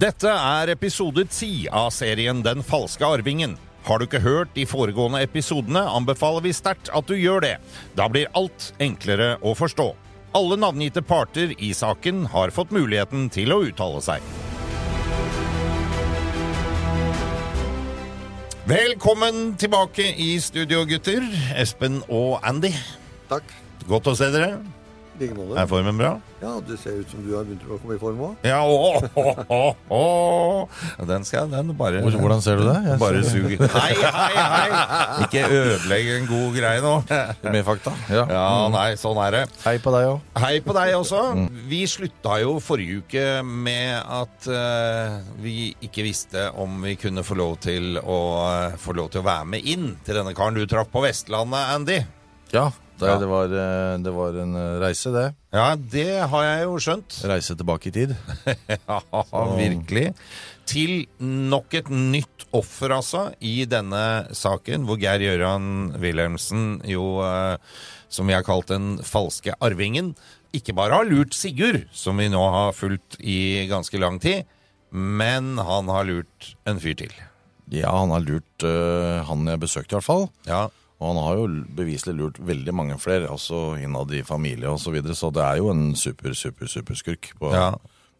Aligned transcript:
Dette 0.00 0.30
er 0.32 0.70
episode 0.72 1.26
ti 1.28 1.66
av 1.68 1.90
serien 1.92 2.38
Den 2.40 2.62
falske 2.64 3.04
arvingen. 3.04 3.58
Har 3.84 4.00
du 4.00 4.06
ikke 4.06 4.22
hørt 4.24 4.54
de 4.54 4.64
foregående 4.64 5.20
episodene, 5.26 5.82
anbefaler 5.92 6.46
vi 6.46 6.54
sterkt 6.56 6.88
at 6.96 7.10
du 7.10 7.18
gjør 7.18 7.42
det. 7.44 7.50
Da 7.98 8.06
blir 8.08 8.30
alt 8.38 8.70
enklere 8.80 9.34
å 9.44 9.52
forstå. 9.58 9.90
Alle 10.40 10.56
navngitte 10.62 11.02
parter 11.04 11.52
i 11.52 11.74
saken 11.76 12.24
har 12.32 12.54
fått 12.56 12.72
muligheten 12.72 13.28
til 13.34 13.52
å 13.52 13.60
uttale 13.66 14.00
seg. 14.00 14.24
Velkommen 18.70 19.58
tilbake 19.60 20.14
i 20.16 20.32
studio, 20.40 20.86
gutter. 20.88 21.28
Espen 21.60 22.00
og 22.08 22.38
Andy. 22.40 22.72
Takk. 23.28 23.52
Godt 23.90 24.14
å 24.14 24.16
se 24.16 24.32
dere. 24.32 24.54
Måte. 25.20 25.52
Er 25.60 25.66
formen 25.68 25.98
bra? 26.00 26.14
Ja, 26.40 26.54
det 26.64 26.78
ser 26.80 26.96
ut 26.96 27.10
som 27.12 27.20
du 27.20 27.34
har 27.36 27.44
begynt 27.44 27.64
å 27.68 27.76
komme 27.82 27.96
i 27.98 28.00
form 28.00 28.20
òg. 28.24 28.46
Ja, 28.48 28.62
å, 28.64 29.02
å, 29.20 29.24
å, 29.52 29.58
å. 29.92 31.04
Den 31.10 31.26
skal 31.28 31.50
den 31.52 31.74
bare 31.76 32.00
Hvordan 32.06 32.40
ser 32.40 32.56
du 32.56 32.64
det? 32.64 32.78
Jeg 32.86 33.00
Bare 33.02 33.20
ser- 33.26 33.66
Hei, 33.74 33.92
hei, 34.00 34.46
hei! 34.54 35.26
Ikke 35.26 35.42
ødelegg 35.44 36.08
en 36.14 36.28
god 36.30 36.56
greie 36.56 36.80
nå. 36.84 36.94
Med 37.52 37.60
fakta? 37.68 37.92
Ja. 38.08 38.24
Ja, 38.32 38.46
nei, 38.72 38.86
sånn 39.00 39.20
er 39.26 39.36
det. 39.36 39.42
Hei 39.66 39.76
på 39.84 39.92
deg 39.92 40.08
òg. 40.14 40.24
Hei 40.40 40.54
på 40.64 40.76
deg 40.76 40.94
også. 40.96 41.22
Vi 41.68 41.82
slutta 41.90 42.38
jo 42.40 42.56
forrige 42.64 43.02
uke 43.04 43.26
med 43.44 44.00
at 44.00 44.48
uh, 44.48 45.20
vi 45.44 45.74
ikke 45.84 46.06
visste 46.08 46.48
om 46.60 46.80
vi 46.86 46.96
kunne 47.00 47.24
få 47.26 47.36
lov 47.36 47.58
til 47.66 48.00
å 48.00 48.20
uh, 48.40 48.78
få 48.80 48.96
lov 48.96 49.12
til 49.12 49.20
å 49.20 49.28
være 49.28 49.50
med 49.52 49.68
inn 49.68 49.90
til 50.06 50.16
denne 50.22 50.32
karen 50.36 50.56
du 50.56 50.64
traff 50.70 50.88
på 50.92 51.04
Vestlandet, 51.04 51.74
Andy. 51.76 52.00
Ja, 52.54 52.70
det, 53.00 53.08
Ja. 53.10 53.18
Det, 53.20 53.28
var, 53.30 53.52
eh, 53.64 53.98
det 54.04 54.12
var 54.14 54.38
en 54.42 54.54
eh, 54.60 54.78
reise, 54.82 55.12
det. 55.14 55.26
Ja, 55.56 55.74
det 55.76 56.08
har 56.32 56.46
jeg 56.46 56.64
jo 56.66 56.78
skjønt. 56.84 57.20
Reise 57.30 57.56
tilbake 57.58 57.90
i 57.90 57.94
tid. 57.94 58.16
Ja, 58.90 59.00
virkelig. 59.56 60.10
Til 60.70 61.06
nok 61.18 61.74
et 61.74 61.88
nytt 61.90 62.44
offer, 62.54 62.92
altså, 62.94 63.30
i 63.42 63.64
denne 63.66 64.30
saken, 64.36 64.84
hvor 64.86 65.00
Geir 65.00 65.22
Gøran 65.24 65.96
Wilhelmsen 66.02 66.82
jo, 66.86 67.18
eh, 67.26 67.56
som 68.10 68.30
vi 68.30 68.36
har 68.36 68.46
kalt 68.46 68.70
den 68.70 68.98
falske 69.06 69.56
arvingen, 69.62 70.14
ikke 70.56 70.74
bare 70.74 70.98
har 70.98 71.06
lurt 71.06 71.34
Sigurd, 71.36 71.84
som 71.94 72.18
vi 72.18 72.28
nå 72.30 72.42
har 72.54 72.74
fulgt 72.74 73.18
i 73.22 73.66
ganske 73.70 73.98
lang 74.02 74.18
tid, 74.22 74.48
men 74.90 75.56
han 75.58 75.90
har 75.90 76.08
lurt 76.08 76.54
en 76.66 76.80
fyr 76.82 76.96
til. 76.98 77.12
Ja, 77.70 77.92
han 77.94 78.10
har 78.10 78.24
lurt 78.26 78.64
uh, 78.66 79.22
han 79.28 79.46
jeg 79.46 79.62
besøkte, 79.62 79.94
i 79.94 79.98
hvert 80.00 80.06
fall. 80.08 80.24
Ja, 80.48 80.64
Og 81.00 81.14
han 81.14 81.22
har 81.24 81.38
jo 81.38 81.46
beviselig 81.78 82.12
lurt 82.18 82.40
veldig 82.44 82.74
mange 82.76 82.98
flere, 83.00 83.30
også 83.32 83.78
innad 83.80 84.12
i 84.12 84.20
familie 84.26 84.68
osv. 84.68 84.84
Så, 84.84 84.92
videre, 84.98 85.16
så 85.16 85.30
det 85.32 85.40
er 85.46 85.56
jo 85.62 85.70
en 85.72 85.94
super, 85.96 86.34
super, 86.36 86.68
superskurk 86.68 87.30
på 87.40 87.52
Ja. 87.54 87.70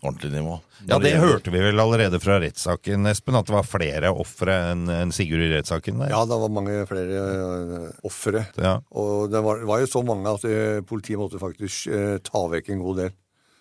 ordentlig 0.00 0.30
nivå. 0.32 0.54
ja 0.88 0.96
det 0.98 1.12
hørte 1.20 1.52
vi 1.52 1.60
vel 1.60 1.76
allerede 1.78 2.16
fra 2.24 2.38
rettssaken, 2.40 3.04
Espen, 3.10 3.36
at 3.36 3.44
det 3.44 3.52
var 3.52 3.66
flere 3.68 4.08
ofre 4.08 4.54
enn 4.72 5.12
Sigurd 5.12 5.44
i 5.44 5.50
rettssaken? 5.52 6.00
Ja, 6.08 6.22
det 6.24 6.38
var 6.40 6.48
mange 6.48 6.86
flere 6.88 7.20
uh, 7.20 7.90
ofre. 8.08 8.46
Ja. 8.56 8.78
Og 8.96 9.28
det 9.30 9.44
var, 9.44 9.60
var 9.68 9.84
jo 9.84 9.90
så 9.92 10.00
mange 10.02 10.32
at 10.32 10.46
eh, 10.48 10.80
politiet 10.80 11.20
måtte 11.20 11.42
faktisk 11.42 11.90
eh, 11.92 12.16
ta 12.24 12.46
vekk 12.48 12.72
en 12.72 12.80
god 12.86 13.02
del. 13.04 13.12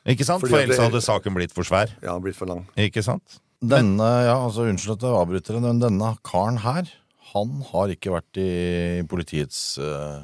Ikke 0.07 0.23
sant? 0.23 0.39
Fordi 0.39 0.55
For 0.55 0.63
ellers 0.63 0.79
hadde 0.79 1.03
saken 1.03 1.35
blitt 1.35 1.51
for 1.51 1.67
svær. 1.67 1.91
Ja, 2.01 2.15
blitt 2.23 2.39
for 2.39 2.47
lang. 2.47 2.63
Ikke 2.79 3.03
sant? 3.03 3.41
Denne, 3.59 4.07
ja, 4.23 4.37
altså 4.39 4.63
Unnskyld 4.71 4.95
at 4.95 5.03
jeg 5.03 5.19
avbryter, 5.19 5.59
men 5.59 5.81
denne 5.83 6.13
karen 6.23 6.61
her, 6.63 6.87
han 7.33 7.61
har 7.71 7.93
ikke 7.93 8.11
vært 8.15 8.39
i 8.41 8.49
politiets 9.09 9.77
uh, 9.81 10.23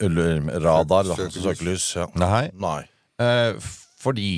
radar, 0.00 1.04
da. 1.10 1.16
Søkelys. 1.16 1.42
Søkelys. 1.42 1.88
Ja. 1.96 2.06
Nei. 2.20 2.46
Nei. 2.54 2.80
Eh, 3.20 3.54
fordi 4.00 4.32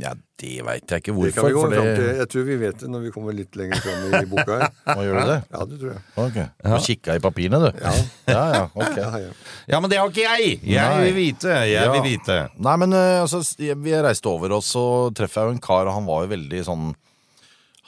Ja, 0.00 0.10
det 0.38 0.60
veit 0.62 0.84
jeg 0.92 1.00
ikke 1.00 1.12
Det 1.24 1.32
kan 1.34 1.42
hvorfor. 1.42 1.48
vi 1.48 1.76
gå 1.76 1.84
det- 1.84 1.96
til. 1.96 2.16
Jeg 2.18 2.28
tror 2.28 2.44
vi 2.44 2.56
vet 2.56 2.78
det 2.78 2.88
når 2.90 3.00
vi 3.00 3.10
kommer 3.10 3.32
litt 3.32 3.56
lenger 3.56 3.80
fram 3.80 4.14
i 4.14 4.26
boka 4.28 4.58
her. 4.60 4.68
Hva 4.86 5.02
gjør 5.06 5.16
du 5.20 5.26
det? 5.30 5.38
Ja, 5.50 5.64
det 5.64 5.78
tror 5.80 5.90
jeg. 5.90 6.02
Ok. 6.16 6.36
Du 6.62 6.84
kikka 6.86 7.14
i 7.16 7.18
papirene, 7.18 7.58
du? 7.72 7.78
Ja. 7.80 7.92
ja, 8.28 8.52
ja, 8.52 8.64
ok. 8.74 8.96
Ja, 8.96 9.18
ja. 9.18 9.30
Ja, 9.72 9.80
men 9.80 9.90
det 9.90 9.98
har 9.98 10.08
ikke 10.12 10.26
jeg! 10.28 10.60
Jeg 10.62 10.84
Nei. 10.96 11.04
vil 11.04 11.14
vite. 11.14 11.48
Jeg 11.48 11.72
Ja. 11.72 11.92
vil 11.92 12.02
vite. 12.02 12.50
Nei, 12.58 12.76
men 12.76 12.92
eh, 12.92 13.22
altså, 13.22 13.40
vi 13.58 13.90
reiste 13.96 14.26
over, 14.28 14.52
og 14.52 14.62
så 14.62 15.10
treffer 15.14 15.40
jeg 15.40 15.48
jo 15.48 15.54
en 15.56 15.60
kar, 15.64 15.86
og 15.88 15.94
han 15.94 16.06
var 16.06 16.26
jo 16.26 16.36
veldig 16.36 16.62
sånn 16.68 16.94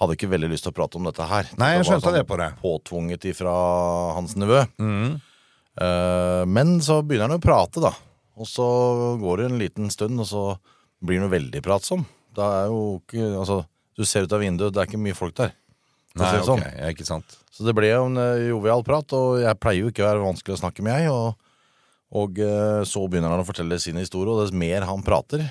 Hadde 0.03 0.17
ikke 0.19 0.31
veldig 0.33 0.51
lyst 0.51 0.67
til 0.67 0.73
å 0.73 0.77
prate 0.77 0.99
om 0.99 1.07
dette 1.07 1.27
her. 1.31 1.51
Nei, 1.61 1.77
jeg 1.77 1.87
skjønte 1.87 1.95
det, 1.95 2.03
skjønte 2.03 2.15
det 2.19 2.29
på 2.29 2.39
det. 2.41 2.49
Påtvunget 2.63 3.27
ifra 3.31 3.53
hans 4.19 4.35
nevø. 4.41 4.65
Mm. 4.83 5.21
Uh, 5.79 6.43
men 6.51 6.75
så 6.85 6.99
begynner 7.07 7.31
han 7.31 7.39
å 7.39 7.45
prate, 7.45 7.81
da. 7.85 7.95
Og 8.41 8.49
så 8.49 8.67
går 9.21 9.39
det 9.39 9.47
en 9.49 9.61
liten 9.61 9.93
stund, 9.95 10.19
og 10.21 10.29
så 10.29 10.45
blir 11.03 11.21
han 11.21 11.29
jo 11.29 11.37
veldig 11.37 11.63
pratsom. 11.65 12.05
Det 12.33 12.45
er 12.45 12.71
jo 12.73 12.83
ikke 12.99 13.31
Altså, 13.39 13.63
du 13.99 14.05
ser 14.09 14.27
ut 14.27 14.35
av 14.35 14.43
vinduet, 14.43 14.73
det 14.73 14.83
er 14.83 14.89
ikke 14.89 15.01
mye 15.01 15.17
folk 15.17 15.37
der. 15.39 15.55
Nei, 16.19 16.29
det 16.35 16.45
sånn. 16.45 16.61
okay, 16.61 16.93
ikke 16.93 17.09
sant. 17.09 17.39
Så 17.53 17.65
det 17.65 17.73
ble 17.77 17.89
en 17.95 18.19
eh, 18.21 18.49
jovial 18.51 18.85
prat, 18.85 19.15
og 19.17 19.41
jeg 19.41 19.61
pleier 19.61 19.87
jo 19.87 19.93
ikke 19.93 20.05
å 20.05 20.11
være 20.11 20.25
vanskelig 20.25 20.57
å 20.57 20.61
snakke 20.61 20.85
med, 20.85 21.05
jeg. 21.05 21.13
Og, 21.13 21.79
og 22.21 22.41
eh, 22.45 22.83
så 22.89 23.05
begynner 23.09 23.33
han 23.33 23.45
å 23.45 23.49
fortelle 23.49 23.79
sin 23.81 24.01
historie, 24.01 24.33
og 24.33 24.43
dess 24.43 24.53
mer 24.57 24.85
han 24.89 25.05
prater, 25.05 25.47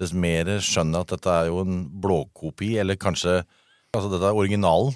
dess 0.00 0.16
mer 0.16 0.48
skjønner 0.64 1.00
jeg 1.00 1.06
at 1.06 1.14
dette 1.14 1.36
er 1.36 1.50
jo 1.50 1.62
en 1.64 1.82
blåkopi, 2.02 2.76
eller 2.80 3.00
kanskje 3.00 3.42
Altså, 3.90 4.06
dette 4.06 4.28
er 4.28 4.36
originalen 4.38 4.92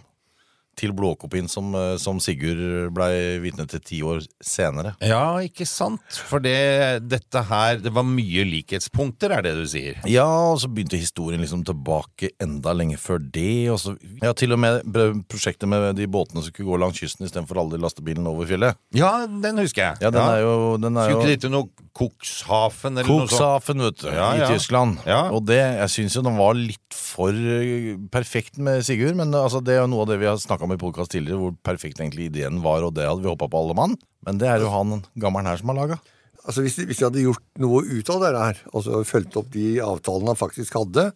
til 0.76 0.92
blåkopien 0.96 1.48
som, 1.50 1.74
eh, 1.74 1.96
som 2.00 2.20
Sigurd 2.22 2.92
blei 2.94 3.38
vitne 3.42 3.66
til 3.70 3.82
ti 3.84 4.00
år 4.06 4.22
senere. 4.44 4.94
Ja, 5.04 5.38
ikke 5.44 5.66
sant? 5.68 6.02
For 6.28 6.42
det, 6.42 7.06
dette 7.08 7.42
her 7.48 7.78
Det 7.84 7.92
var 7.94 8.04
mye 8.06 8.44
likhetspunkter, 8.48 9.32
er 9.34 9.42
det 9.42 9.54
du 9.58 9.64
sier? 9.70 9.98
Ja, 10.10 10.26
og 10.52 10.60
så 10.62 10.68
begynte 10.72 11.00
historien 11.00 11.42
liksom 11.42 11.64
tilbake 11.66 12.32
enda 12.42 12.74
lenge 12.76 12.98
før 13.00 13.18
det. 13.18 13.68
Og 13.72 13.78
så, 13.82 13.94
ja, 14.22 14.32
til 14.36 14.54
og 14.56 14.60
med 14.62 14.82
prosjektet 15.30 15.68
med 15.70 15.96
de 15.98 16.06
båtene 16.10 16.42
som 16.42 16.50
skulle 16.52 16.70
gå 16.70 16.80
langs 16.80 17.00
kysten 17.00 17.26
istedenfor 17.26 17.60
alle 17.60 17.76
de 17.76 17.82
lastebilene 17.84 18.30
over 18.30 18.48
fjellet. 18.50 18.78
Ja, 18.96 19.26
den 19.26 19.58
husker 19.62 19.90
jeg. 19.90 20.02
Ja, 20.04 20.10
den 20.14 20.22
er 20.22 20.42
jo, 20.44 20.54
den 20.82 20.96
er 21.00 21.10
Skulle 21.14 21.36
ikke 21.38 21.52
noe 21.52 21.68
Kokshafen 21.94 22.98
eller 22.98 23.06
noe 23.06 23.26
sånt? 23.28 23.30
Kokshafen, 23.30 23.82
vet 23.86 24.00
du, 24.02 24.08
Ja, 24.10 24.30
i 24.34 24.42
ja. 24.42 24.48
Tyskland. 24.50 24.98
Ja. 25.06 25.20
Og 25.34 25.44
det, 25.46 25.60
jeg 25.60 25.92
syns 25.94 26.16
jo 26.18 26.24
den 26.26 26.38
var 26.40 26.56
litt 26.58 26.96
for 26.96 27.30
eh, 27.34 27.94
perfekt 28.12 28.58
med 28.58 28.82
Sigurd, 28.86 29.14
men 29.18 29.34
altså, 29.38 29.62
det 29.64 29.76
er 29.76 29.84
jo 29.84 29.90
noe 29.92 30.02
av 30.02 30.10
det 30.10 30.18
vi 30.22 30.28
har 30.28 30.40
snakka 30.40 30.63
om 30.64 30.72
i 30.74 30.80
podkast 30.80 31.12
tidligere, 31.14 31.40
hvor 31.40 31.54
perfekt 31.66 32.00
egentlig 32.00 32.30
ideen 32.30 32.62
var, 32.64 32.82
og 32.86 32.94
det 32.96 33.06
hadde 33.06 33.22
vi 33.24 33.30
hoppa 33.30 33.48
på 33.52 33.60
alle 33.62 33.76
mann. 33.78 33.96
Men 34.26 34.40
det 34.40 34.48
er 34.50 34.64
jo 34.64 34.72
han 34.72 35.02
gammelen 35.20 35.48
her 35.50 35.60
som 35.60 35.70
har 35.72 35.78
laga. 35.82 36.00
Altså, 36.44 36.64
hvis 36.64 36.76
de, 36.76 36.84
hvis 36.90 36.98
de 37.00 37.06
hadde 37.06 37.22
gjort 37.24 37.44
noe 37.62 37.80
ut 37.86 38.10
av 38.12 38.20
det 38.24 38.32
her, 38.36 38.58
altså 38.74 39.04
fulgt 39.08 39.36
opp 39.40 39.48
de 39.54 39.78
avtalene 39.84 40.32
han 40.34 40.40
faktisk 40.40 40.76
hadde, 40.76 41.06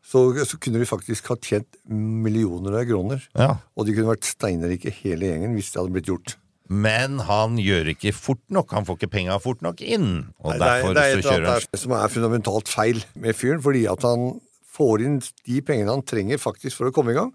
så, 0.00 0.20
så 0.48 0.58
kunne 0.62 0.80
de 0.80 0.86
faktisk 0.88 1.26
ha 1.32 1.36
tjent 1.44 1.80
millioner 1.90 2.78
av 2.80 2.86
kroner. 2.88 3.24
Ja. 3.36 3.56
Og 3.76 3.86
de 3.88 3.96
kunne 3.96 4.12
vært 4.14 4.28
steinrike 4.28 4.92
hele 5.02 5.28
gjengen 5.28 5.56
hvis 5.58 5.72
det 5.74 5.80
hadde 5.82 5.92
blitt 5.96 6.08
gjort. 6.08 6.36
Men 6.70 7.18
han 7.26 7.56
gjør 7.58 7.90
ikke 7.96 8.12
fort 8.14 8.44
nok. 8.54 8.70
Han 8.76 8.86
får 8.86 9.00
ikke 9.00 9.10
penga 9.16 9.36
fort 9.42 9.60
nok 9.66 9.80
inn. 9.82 10.30
Og 10.38 10.52
Nei, 10.52 10.58
det 10.60 10.62
er- 10.62 10.70
derfor 10.70 10.94
det 10.94 11.02
er 11.02 11.16
så 11.16 11.26
kjører 11.26 11.48
han. 11.50 11.66
det 11.72 11.80
som 11.82 11.92
er 11.98 12.12
fundamentalt 12.14 12.70
feil 12.70 13.02
med 13.18 13.34
fyren, 13.36 13.60
fordi 13.64 13.82
at 13.90 14.06
han 14.06 14.28
får 14.70 15.02
inn 15.04 15.18
de 15.50 15.60
pengene 15.66 15.90
han 15.90 16.06
trenger 16.06 16.38
faktisk 16.38 16.78
for 16.78 16.88
å 16.88 16.94
komme 16.94 17.10
i 17.10 17.18
gang, 17.18 17.34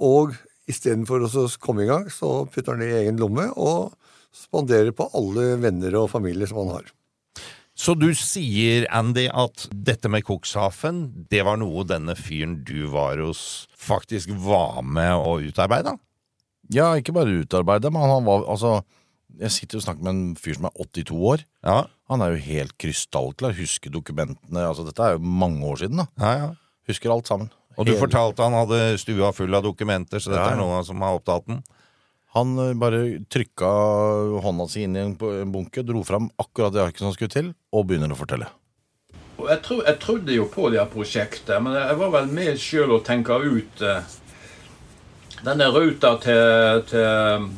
og 0.00 0.32
istedenfor 0.70 1.26
å 1.26 1.46
komme 1.62 1.84
i 1.84 1.90
gang, 1.90 2.08
så 2.12 2.44
putter 2.46 2.74
han 2.74 2.82
det 2.84 2.90
i 2.92 2.98
egen 3.02 3.20
lomme 3.20 3.48
og 3.56 3.94
spanderer 4.32 4.94
på 4.96 5.08
alle 5.16 5.56
venner 5.60 5.96
og 6.00 6.10
familier 6.12 6.48
som 6.48 6.62
han 6.62 6.76
har. 6.78 6.90
Så 7.72 7.94
du 7.96 8.10
sier, 8.16 8.84
Andy, 8.92 9.26
at 9.32 9.64
dette 9.72 10.10
med 10.12 10.26
Kokshafen, 10.28 11.26
det 11.32 11.40
var 11.48 11.56
noe 11.60 11.86
denne 11.88 12.14
fyren 12.18 12.58
du 12.68 12.84
var 12.92 13.20
hos, 13.22 13.66
faktisk 13.80 14.34
var 14.44 14.82
med 14.84 15.14
å 15.16 15.38
utarbeide? 15.40 15.96
Ja, 16.72 16.92
ikke 16.96 17.14
bare 17.16 17.42
utarbeide, 17.42 17.90
men 17.92 18.04
han 18.06 18.28
var 18.28 18.44
altså 18.48 18.82
Jeg 19.40 19.48
sitter 19.54 19.78
og 19.78 19.84
snakker 19.86 20.04
med 20.04 20.12
en 20.12 20.34
fyr 20.36 20.58
som 20.58 20.66
er 20.68 20.74
82 20.76 21.16
år. 21.16 21.42
Ja, 21.64 21.86
Han 22.12 22.20
er 22.20 22.34
jo 22.34 22.44
helt 22.44 22.74
krystallklar, 22.76 23.54
husker 23.56 23.88
dokumentene. 23.88 24.66
Altså, 24.68 24.84
dette 24.84 25.00
er 25.00 25.16
jo 25.16 25.24
mange 25.24 25.64
år 25.64 25.80
siden, 25.80 26.02
da. 26.02 26.06
ja, 26.20 26.32
ja. 26.36 26.50
Husker 26.90 27.14
alt 27.14 27.30
sammen. 27.30 27.48
Og 27.76 27.86
du 27.86 27.92
Hele- 27.92 28.00
fortalte 28.02 28.42
han 28.44 28.52
hadde 28.56 28.98
stua 29.00 29.32
full 29.32 29.54
av 29.54 29.62
dokumenter, 29.64 30.20
så 30.20 30.30
dette 30.32 30.42
Ja, 30.44 30.52
er 30.52 30.60
noe 30.60 30.82
som 30.84 31.00
har 31.00 31.16
opptatt 31.18 31.46
den? 31.48 31.62
Han 32.34 32.54
eh, 32.58 32.72
bare 32.74 33.02
trykka 33.32 33.70
hånda 34.44 34.68
si 34.68 34.82
inn 34.86 34.96
i 34.96 35.00
en 35.04 35.14
bunke, 35.52 35.82
dro 35.84 36.02
fram 36.04 36.30
akkurat 36.40 36.72
det 36.72 36.82
arket 36.84 36.98
som 37.04 37.12
skulle 37.12 37.32
til, 37.32 37.52
og 37.72 37.86
begynner 37.88 38.12
å 38.12 38.16
fortelle. 38.18 38.46
Og 39.38 39.48
jeg, 39.48 39.62
tro, 39.64 39.80
jeg 39.82 39.98
trodde 39.98 40.32
jo 40.36 40.44
på 40.52 40.68
det 40.70 40.78
her 40.80 40.86
prosjektet, 40.92 41.56
men 41.64 41.74
jeg 41.74 41.96
var 41.98 42.10
vel 42.14 42.26
med 42.32 42.60
sjøl 42.60 42.92
å 42.96 43.02
tenke 43.04 43.36
ut 43.42 43.82
eh, 43.82 44.02
denne 45.42 45.68
ruta 45.74 46.14
til, 46.22 46.82
til 46.88 47.48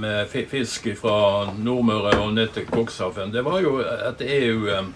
med 0.00 0.26
fi- 0.32 0.46
fisk 0.50 0.88
fra 0.98 1.52
Nordmøre 1.54 2.16
og 2.24 2.32
ned 2.34 2.54
til 2.56 2.64
Kokshaven. 2.66 3.30
Det 3.34 3.42
var 3.46 3.60
jo 3.62 3.76
et 3.84 4.22
EU 4.26 4.68
eh, 4.72 4.88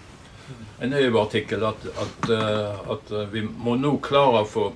en 0.79 0.93
EU-artikkel 0.93 1.63
at, 1.67 1.85
at, 2.03 2.29
eh, 2.29 2.91
at 2.91 3.11
vi 3.31 3.43
må 3.43 3.75
nå 3.75 3.97
klare 4.03 4.43
å 4.43 4.47
få 4.47 4.69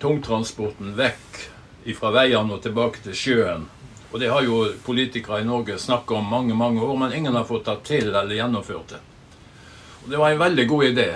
tungtransporten 0.00 0.94
vekk 0.98 1.42
fra 1.96 2.12
veiene 2.12 2.52
og 2.52 2.62
tilbake 2.62 3.00
til 3.04 3.16
sjøen. 3.16 3.68
Og 4.12 4.20
det 4.20 4.30
har 4.32 4.44
jo 4.44 4.62
politikere 4.84 5.42
i 5.42 5.46
Norge 5.48 5.78
snakka 5.80 6.16
om 6.16 6.28
mange 6.32 6.54
mange 6.56 6.82
år, 6.84 6.96
men 6.96 7.12
ingen 7.12 7.36
har 7.36 7.44
fått 7.48 7.68
det 7.68 7.76
til 7.84 8.08
eller 8.08 8.36
gjennomført 8.36 8.94
det. 8.94 9.00
Og 10.04 10.10
det 10.12 10.20
var 10.20 10.32
en 10.32 10.44
veldig 10.44 10.66
god 10.68 10.84
idé. 10.84 11.08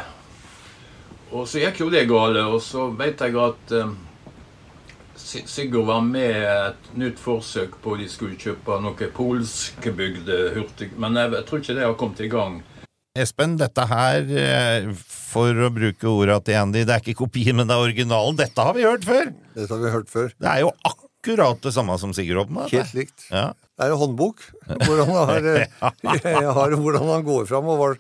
Og 1.33 1.47
så 1.49 1.63
gikk 1.63 1.81
jo 1.81 1.93
det 1.93 2.05
gale, 2.11 2.45
og 2.45 2.61
så 2.61 2.91
vet 2.97 3.21
jeg 3.25 3.39
at 3.41 3.77
eh, 3.79 3.95
Sigurd 5.23 5.87
var 5.87 6.01
med 6.05 6.37
et 6.43 6.89
nytt 6.99 7.21
forsøk 7.21 7.77
på 7.85 7.95
de 7.97 8.09
skulle 8.11 8.37
kjøpe 8.41 8.79
noe 8.83 9.09
polskbygde 9.17 10.39
hurtig... 10.57 10.91
Men 11.01 11.17
jeg, 11.17 11.33
jeg 11.37 11.47
tror 11.49 11.63
ikke 11.63 11.77
det 11.79 11.87
har 11.87 11.97
kommet 12.01 12.21
i 12.21 12.31
gang. 12.33 12.59
Espen, 13.13 13.59
dette 13.61 13.85
her, 13.91 14.23
eh, 14.41 14.87
for 14.97 15.53
å 15.53 15.69
bruke 15.69 16.09
orda 16.09 16.39
til 16.41 16.57
Andy, 16.57 16.87
det 16.89 16.95
er 16.95 17.03
ikke 17.03 17.19
kopien, 17.19 17.59
men 17.59 17.69
det 17.69 17.75
er 17.77 17.85
originalen. 17.85 18.39
Dette 18.39 18.65
har 18.65 18.73
vi 18.73 18.87
hørt 18.87 19.05
før! 19.05 19.35
Dette 19.53 19.69
har 19.69 19.83
vi 19.83 19.91
hørt 19.93 20.09
før. 20.09 20.31
Det 20.41 20.49
er 20.49 20.63
jo 20.63 20.71
akkurat 20.89 21.61
det 21.61 21.75
samme 21.77 21.99
som 22.01 22.15
Sigurd 22.17 22.49
dette. 22.49 22.71
Helt 22.73 22.95
likt. 22.97 23.27
Ja. 23.29 23.51
Det 23.53 23.85
er 23.85 23.93
en 23.93 24.01
håndbok 24.01 24.41
hvordan 24.65 25.13
han 25.13 25.29
har, 25.33 25.51
eh, 25.53 26.49
har 26.57 26.77
hvordan 26.79 27.13
han 27.13 27.27
går 27.29 27.45
fram, 27.53 27.69
og 27.69 27.83
hva, 27.83 27.91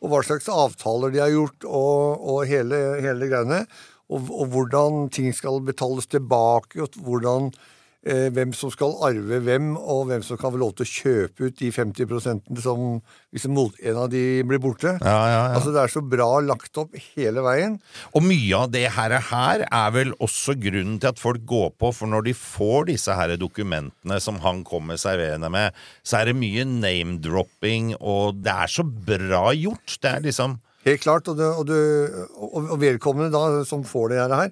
og 0.00 0.14
hva 0.14 0.22
slags 0.24 0.48
avtaler 0.48 1.12
de 1.12 1.20
har 1.20 1.34
gjort, 1.36 1.68
og, 1.68 2.24
og 2.32 2.48
hele, 2.48 2.80
hele 3.04 3.28
greiene. 3.28 3.60
Og, 4.08 4.24
og 4.32 4.56
hvordan 4.56 5.10
ting 5.12 5.36
skal 5.36 5.60
betales 5.68 6.08
tilbake, 6.08 6.80
og 6.80 6.96
hvordan 6.96 7.52
hvem 8.02 8.50
som 8.56 8.70
skal 8.74 8.96
arve 9.06 9.38
hvem, 9.46 9.72
og 9.78 10.08
hvem 10.08 10.22
som 10.26 10.38
kan 10.40 10.50
få 10.50 10.58
lov 10.58 10.72
til 10.74 10.86
å 10.86 10.90
kjøpe 10.90 11.46
ut 11.46 11.58
de 11.60 11.68
50% 11.70 12.62
som 12.64 12.96
hvis 13.32 13.46
mot, 13.48 13.76
en 13.80 14.00
av 14.02 14.08
de 14.12 14.42
blir 14.44 14.60
borte. 14.62 14.96
Ja, 14.98 15.12
ja, 15.14 15.28
ja. 15.30 15.44
Altså 15.56 15.70
Det 15.72 15.80
er 15.84 15.92
så 15.92 16.02
bra 16.04 16.26
lagt 16.44 16.76
opp 16.82 16.96
hele 17.14 17.44
veien. 17.46 17.78
Og 18.12 18.26
mye 18.26 18.58
av 18.58 18.72
det 18.74 18.84
her, 18.96 19.14
her 19.30 19.64
er 19.68 19.94
vel 19.94 20.12
også 20.18 20.56
grunnen 20.60 20.98
til 21.00 21.12
at 21.12 21.22
folk 21.22 21.46
går 21.48 21.70
på, 21.78 21.92
for 21.94 22.10
når 22.10 22.26
de 22.26 22.36
får 22.36 22.90
disse 22.90 23.16
her 23.16 23.36
dokumentene 23.40 24.18
som 24.20 24.42
han 24.42 24.64
kommer 24.66 25.00
serverende 25.00 25.48
med, 25.52 25.78
så 26.02 26.20
er 26.20 26.30
det 26.30 26.36
mye 26.42 26.66
name-dropping, 26.68 27.94
og 28.00 28.42
det 28.42 28.52
er 28.66 28.74
så 28.74 28.84
bra 28.84 29.46
gjort. 29.56 29.96
Det 30.02 30.10
er 30.10 30.28
liksom 30.28 30.58
Helt 30.82 31.02
klart. 31.02 31.28
Og, 31.30 31.38
det, 31.38 31.46
og, 31.46 31.66
det, 31.68 32.26
og 32.42 32.78
vedkommende 32.82 33.30
da, 33.30 33.62
som 33.68 33.84
får 33.86 34.10
det 34.10 34.22
her, 34.22 34.50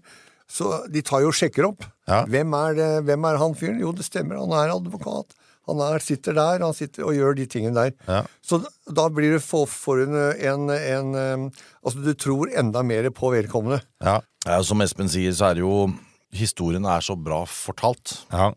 så 0.50 0.81
de 0.91 1.02
tar 1.06 1.23
jo 1.23 1.31
og 1.31 1.37
sjekker 1.38 1.69
opp. 1.69 1.85
Ja. 2.11 2.25
Hvem, 2.26 2.55
er 2.58 2.75
det, 2.79 2.88
hvem 3.06 3.26
er 3.31 3.38
han 3.38 3.55
fyren? 3.58 3.79
Jo, 3.82 3.93
det 3.94 4.06
stemmer, 4.08 4.41
han 4.43 4.55
er 4.58 4.73
advokat. 4.75 5.37
Han 5.70 5.79
er, 5.85 6.02
sitter 6.02 6.35
der, 6.35 6.64
han 6.64 6.75
sitter 6.75 7.05
og 7.06 7.14
gjør 7.14 7.37
de 7.38 7.44
tingene 7.47 7.76
der. 7.87 7.93
Ja. 8.08 8.23
Så 8.43 8.58
da- 8.91 9.06
blir 9.14 9.37
det 9.37 9.43
for, 9.44 9.69
for 9.70 10.00
en, 10.02 10.17
en, 10.35 10.64
en 10.75 11.50
Altså, 11.85 12.02
du 12.02 12.11
tror 12.19 12.50
enda 12.58 12.82
mer 12.82 13.06
på 13.14 13.31
vedkommende. 13.31 13.79
Ja. 14.02 14.19
Ja, 14.49 14.58
som 14.67 14.81
Espen 14.82 15.08
sier, 15.12 15.31
så 15.37 15.50
er 15.52 15.58
det 15.61 15.62
jo 15.67 15.91
Historien 16.35 16.85
er 16.87 17.02
så 17.02 17.14
bra 17.19 17.44
fortalt. 17.47 18.20
ja. 18.32 18.50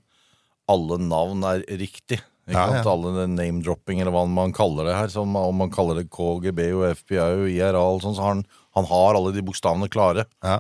Alle 0.71 0.95
navn 1.01 1.41
er 1.43 1.59
riktig. 1.67 2.21
Ikke 2.47 2.55
Ja, 2.55 2.79
ja. 2.79 2.83
Alle 2.87 3.25
name-dropping, 3.27 3.99
eller 4.01 4.13
hva 4.15 4.21
man 4.31 4.53
kaller 4.55 4.87
det 4.87 4.95
her. 4.95 5.09
Som, 5.11 5.35
om 5.35 5.57
man 5.59 5.69
kaller 5.73 5.99
det 5.99 6.09
KGB 6.13 6.59
og 6.75 6.85
FBI 7.01 7.19
og 7.19 7.49
IRA 7.51 7.81
og 7.83 7.99
sånn, 8.03 8.15
så 8.15 8.23
har 8.23 8.33
han, 8.37 8.45
han 8.79 8.87
har 8.89 9.17
alle 9.19 9.33
de 9.35 9.43
bokstavene 9.43 9.89
klare. 9.91 10.23
Ja. 10.43 10.57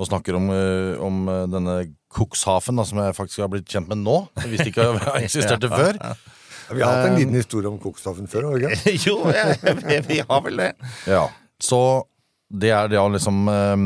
Og 0.00 0.08
snakker 0.08 0.38
om, 0.38 0.46
eh, 0.54 1.00
om 1.02 1.26
eh, 1.28 1.42
denne 1.52 1.74
Cuxhaven, 2.12 2.78
da, 2.80 2.86
som 2.88 3.00
jeg 3.02 3.16
faktisk 3.16 3.44
har 3.44 3.50
blitt 3.52 3.68
kjent 3.68 3.90
med 3.90 4.02
nå. 4.02 4.22
Hvis 4.48 4.64
ikke 4.68 4.86
har 4.88 5.18
jeg 5.20 5.26
eksisterte 5.28 5.70
før. 5.72 6.00
Vi 6.72 6.80
har 6.80 6.96
hatt 6.96 7.10
en 7.10 7.18
liten 7.18 7.36
historie 7.36 7.68
om 7.68 7.78
Kokstaffen 7.80 8.28
før. 8.30 8.48
har 8.48 8.56
vi 8.56 8.68
ikke? 8.70 8.94
jo, 9.08 9.16
jeg, 9.34 10.04
vi 10.08 10.20
har 10.28 10.44
vel 10.44 10.60
det. 10.62 10.70
Ja, 11.10 11.26
Så 11.62 11.80
det 12.52 12.72
er 12.74 12.88
det 12.92 13.00
å 13.00 13.08
liksom 13.12 13.46
eh, 13.48 13.84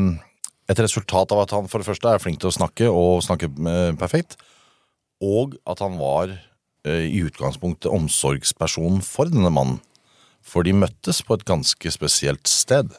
Et 0.71 0.83
resultat 0.83 1.31
av 1.31 1.45
at 1.45 1.55
han 1.55 1.69
for 1.71 1.79
det 1.83 1.87
første 1.87 2.11
er 2.11 2.23
flink 2.23 2.41
til 2.43 2.51
å 2.51 2.55
snakke, 2.57 2.89
og 2.91 3.23
snakke 3.23 3.47
eh, 3.47 3.91
perfekt, 3.99 4.35
og 5.23 5.55
at 5.67 5.79
han 5.83 5.95
var 5.99 6.33
eh, 6.35 7.07
i 7.07 7.21
utgangspunktet 7.23 7.91
omsorgsperson 7.91 8.99
for 9.05 9.31
denne 9.31 9.51
mannen. 9.53 9.79
For 10.47 10.63
de 10.63 10.75
møttes 10.75 11.21
på 11.27 11.35
et 11.35 11.47
ganske 11.47 11.91
spesielt 11.91 12.47
sted. 12.47 12.91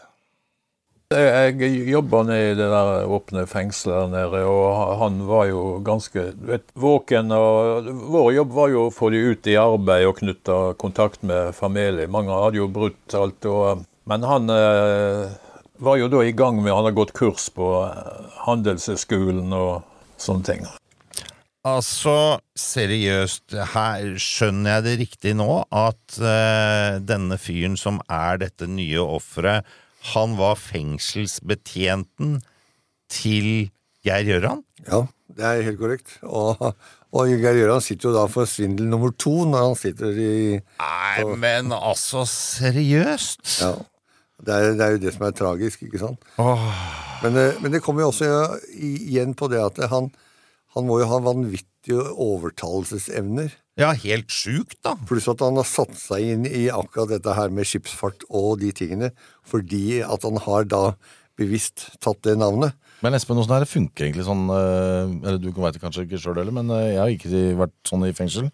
Jeg 1.09 1.63
jobba 1.89 2.19
nede 2.29 2.51
i 2.51 2.57
det 2.59 2.67
der 2.69 3.09
åpne 3.09 3.47
fengselet 3.49 3.95
der 3.97 4.09
nede, 4.13 4.43
og 4.45 4.99
han 5.01 5.23
var 5.25 5.47
jo 5.49 5.79
ganske 5.81 6.35
vet, 6.37 6.67
våken. 6.77 7.33
og 7.33 7.89
Vår 8.13 8.35
jobb 8.35 8.53
var 8.53 8.69
jo 8.69 8.83
å 8.85 8.93
få 8.93 9.09
de 9.15 9.23
ut 9.31 9.49
i 9.49 9.55
arbeid 9.57 10.05
og 10.05 10.19
knytte 10.21 10.59
kontakt 10.77 11.25
med 11.25 11.57
familie. 11.57 12.11
Mange 12.13 12.37
hadde 12.37 12.61
jo 12.61 12.69
brutt 12.69 13.17
alt. 13.17 13.49
Og, 13.49 13.87
men 14.05 14.29
han 14.29 14.53
eh, 14.53 15.33
var 15.81 15.97
jo 15.97 16.11
da 16.13 16.21
i 16.29 16.37
gang 16.37 16.61
med 16.61 16.77
Han 16.77 16.91
har 16.91 16.99
gått 17.01 17.17
kurs 17.17 17.49
på 17.57 17.71
Handelshøyskolen 18.45 19.49
og 19.57 19.89
sånne 20.21 20.45
ting. 20.45 20.69
Altså, 21.65 22.37
seriøst, 22.53 23.57
her 23.73 24.13
skjønner 24.21 24.77
jeg 24.77 24.85
det 24.91 24.97
riktig 25.07 25.37
nå, 25.41 25.65
at 25.73 26.21
eh, 26.21 27.01
denne 27.01 27.41
fyren 27.41 27.81
som 27.81 28.05
er 28.13 28.45
dette 28.45 28.69
nye 28.69 29.01
offeret, 29.01 29.65
han 30.15 30.37
var 30.39 30.55
fengselsbetjenten 30.61 32.39
til 33.13 33.69
Geir 34.07 34.25
Gjøran? 34.29 34.63
Ja, 34.87 35.03
det 35.35 35.45
er 35.45 35.63
helt 35.67 35.79
korrekt. 35.81 36.15
Og, 36.23 36.61
og 37.13 37.29
Geir 37.33 37.57
Gjøran 37.59 37.83
sitter 37.85 38.11
jo 38.11 38.15
da 38.17 38.27
for 38.31 38.49
svindel 38.49 38.89
nummer 38.91 39.13
to 39.19 39.33
når 39.49 39.67
han 39.71 39.79
sitter 39.81 40.13
i 40.23 40.33
Nei, 40.61 41.25
men 41.41 41.73
altså, 41.77 42.25
seriøst? 42.29 43.59
Ja. 43.65 43.73
Det 44.39 44.55
er, 44.55 44.69
det 44.79 44.85
er 44.87 44.93
jo 44.95 45.01
det 45.03 45.13
som 45.17 45.25
er 45.27 45.33
tragisk, 45.35 45.83
ikke 45.89 45.99
sant? 45.99 46.23
Men, 46.39 47.35
det- 47.35 47.57
men 47.63 47.73
det 47.75 47.81
kommer 47.83 48.05
jo 48.05 48.13
også 48.13 48.29
igjen 48.79 49.33
på 49.35 49.49
det 49.51 49.59
at 49.59 49.81
han, 49.91 50.13
han 50.77 50.87
må 50.87 51.01
jo 51.03 51.09
ha 51.11 51.19
vanvittige 51.25 52.05
overtalelsesevner. 52.15 53.51
Ja, 53.79 53.93
helt 53.95 54.33
sjukt, 54.35 54.81
da. 54.83 54.97
Pluss 55.07 55.29
at 55.31 55.43
han 55.45 55.59
har 55.61 55.67
satt 55.69 55.95
seg 55.95 56.33
inn 56.33 56.47
i 56.51 56.65
akkurat 56.75 57.13
dette 57.13 57.35
her 57.37 57.53
med 57.55 57.69
skipsfart 57.69 58.25
og 58.27 58.59
de 58.59 58.73
tingene, 58.75 59.13
fordi 59.47 60.01
at 60.03 60.27
han 60.27 60.41
har 60.49 60.67
da 60.67 60.83
bevisst 61.39 61.85
tatt 62.03 62.19
det 62.27 62.35
navnet. 62.41 62.75
Men 63.07 63.15
Espen, 63.15 63.39
åssen 63.39 63.55
det 63.63 63.71
funker 63.71 64.09
egentlig 64.09 64.25
sånn 64.27 64.49
eh, 64.51 65.13
Eller 65.23 65.37
du 65.39 65.53
veit 65.55 65.77
det 65.77 65.83
kanskje 65.85 66.03
ikke 66.09 66.19
sjøl 66.19 66.41
heller, 66.41 66.57
men 66.57 66.73
eh, 66.75 66.97
jeg 66.97 66.99
har 66.99 67.13
ikke 67.15 67.43
vært 67.61 67.77
sånn 67.87 68.09
i 68.09 68.15
fengsel. 68.17 68.49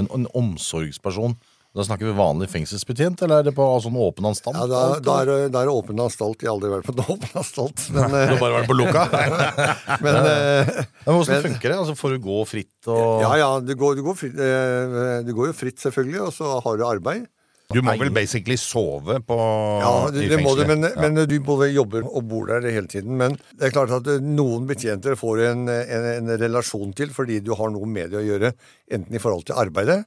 En, 0.00 0.08
en 0.08 0.24
omsorgsperson. 0.40 1.36
Da 1.72 1.80
snakker 1.86 2.04
vi 2.04 2.12
vanlig 2.12 2.50
fengselsbetjent, 2.52 3.22
eller 3.24 3.40
er 3.40 3.46
det 3.46 3.54
på 3.56 3.64
sånn 3.80 3.94
åpen 3.96 4.26
anstalt? 4.28 4.58
Ja, 4.60 4.66
da, 4.68 4.80
da, 5.00 5.14
er, 5.22 5.30
det- 5.30 5.52
da 5.54 5.62
er 5.62 5.70
det 5.70 5.72
åpen 5.72 5.96
anstalt. 6.04 6.42
Jeg 6.44 6.50
har 6.50 6.58
aldri 6.58 6.68
vært 6.68 6.84
på 6.84 6.92
en 6.92 7.04
åpen 7.16 7.38
anstalt. 7.40 7.84
Men, 7.96 8.10
Du 8.12 8.16
har 8.18 8.32
eh, 8.36 8.40
bare 8.42 8.58
vært 8.58 8.68
på 8.68 8.76
lukka? 8.76 9.04
men 10.04 10.18
eh, 10.20 10.72
Men 11.06 11.14
hvordan 11.16 11.38
Men- 11.38 11.46
funker 11.46 11.72
det? 11.72 11.78
Altså, 11.80 11.94
får 11.96 12.16
du 12.18 12.18
gå 12.26 12.40
fritt 12.50 12.90
og 12.92 13.22
ja, 13.24 13.30
ja, 13.40 13.48
du 13.64 13.72
går, 13.80 13.96
du, 13.96 14.02
går 14.04 14.18
fritt, 14.20 14.36
eh, 14.36 15.22
du 15.24 15.32
går 15.38 15.48
jo 15.48 15.54
fritt, 15.56 15.78
selvfølgelig, 15.80 16.20
og 16.26 16.34
så 16.36 16.58
har 16.66 16.76
du 16.76 16.84
arbeid. 16.90 17.24
Du 17.72 17.78
må 17.80 17.94
vel 17.96 18.10
basically 18.12 18.58
sove 18.60 19.14
på 19.24 19.36
Ja, 19.80 19.92
det, 20.12 20.26
i 20.26 20.28
det 20.28 20.42
må 20.44 20.50
du, 20.52 20.66
fengselet. 20.66 20.68
men, 20.68 20.90
Ja. 20.92 21.06
men 21.08 21.28
du 21.30 21.38
både 21.40 21.70
jobber 21.72 22.04
og 22.04 22.26
bor 22.28 22.50
der 22.52 22.66
hele 22.68 22.84
tiden. 22.90 23.16
Men 23.16 23.38
det 23.56 23.70
er 23.70 23.72
klart 23.72 23.94
at 23.96 24.10
eh, 24.12 24.20
noen 24.20 24.66
betjenter 24.68 25.16
får 25.16 25.40
en, 25.46 25.62
en, 25.72 26.04
en 26.18 26.34
relasjon 26.42 26.92
til 26.98 27.08
fordi 27.16 27.40
du 27.40 27.54
har 27.56 27.72
noe 27.72 27.88
med 27.88 28.12
det 28.12 28.20
å 28.20 28.26
gjøre, 28.28 28.52
enten 28.92 29.16
i 29.16 29.22
forhold 29.24 29.48
til 29.48 29.56
arbeidet. 29.56 30.02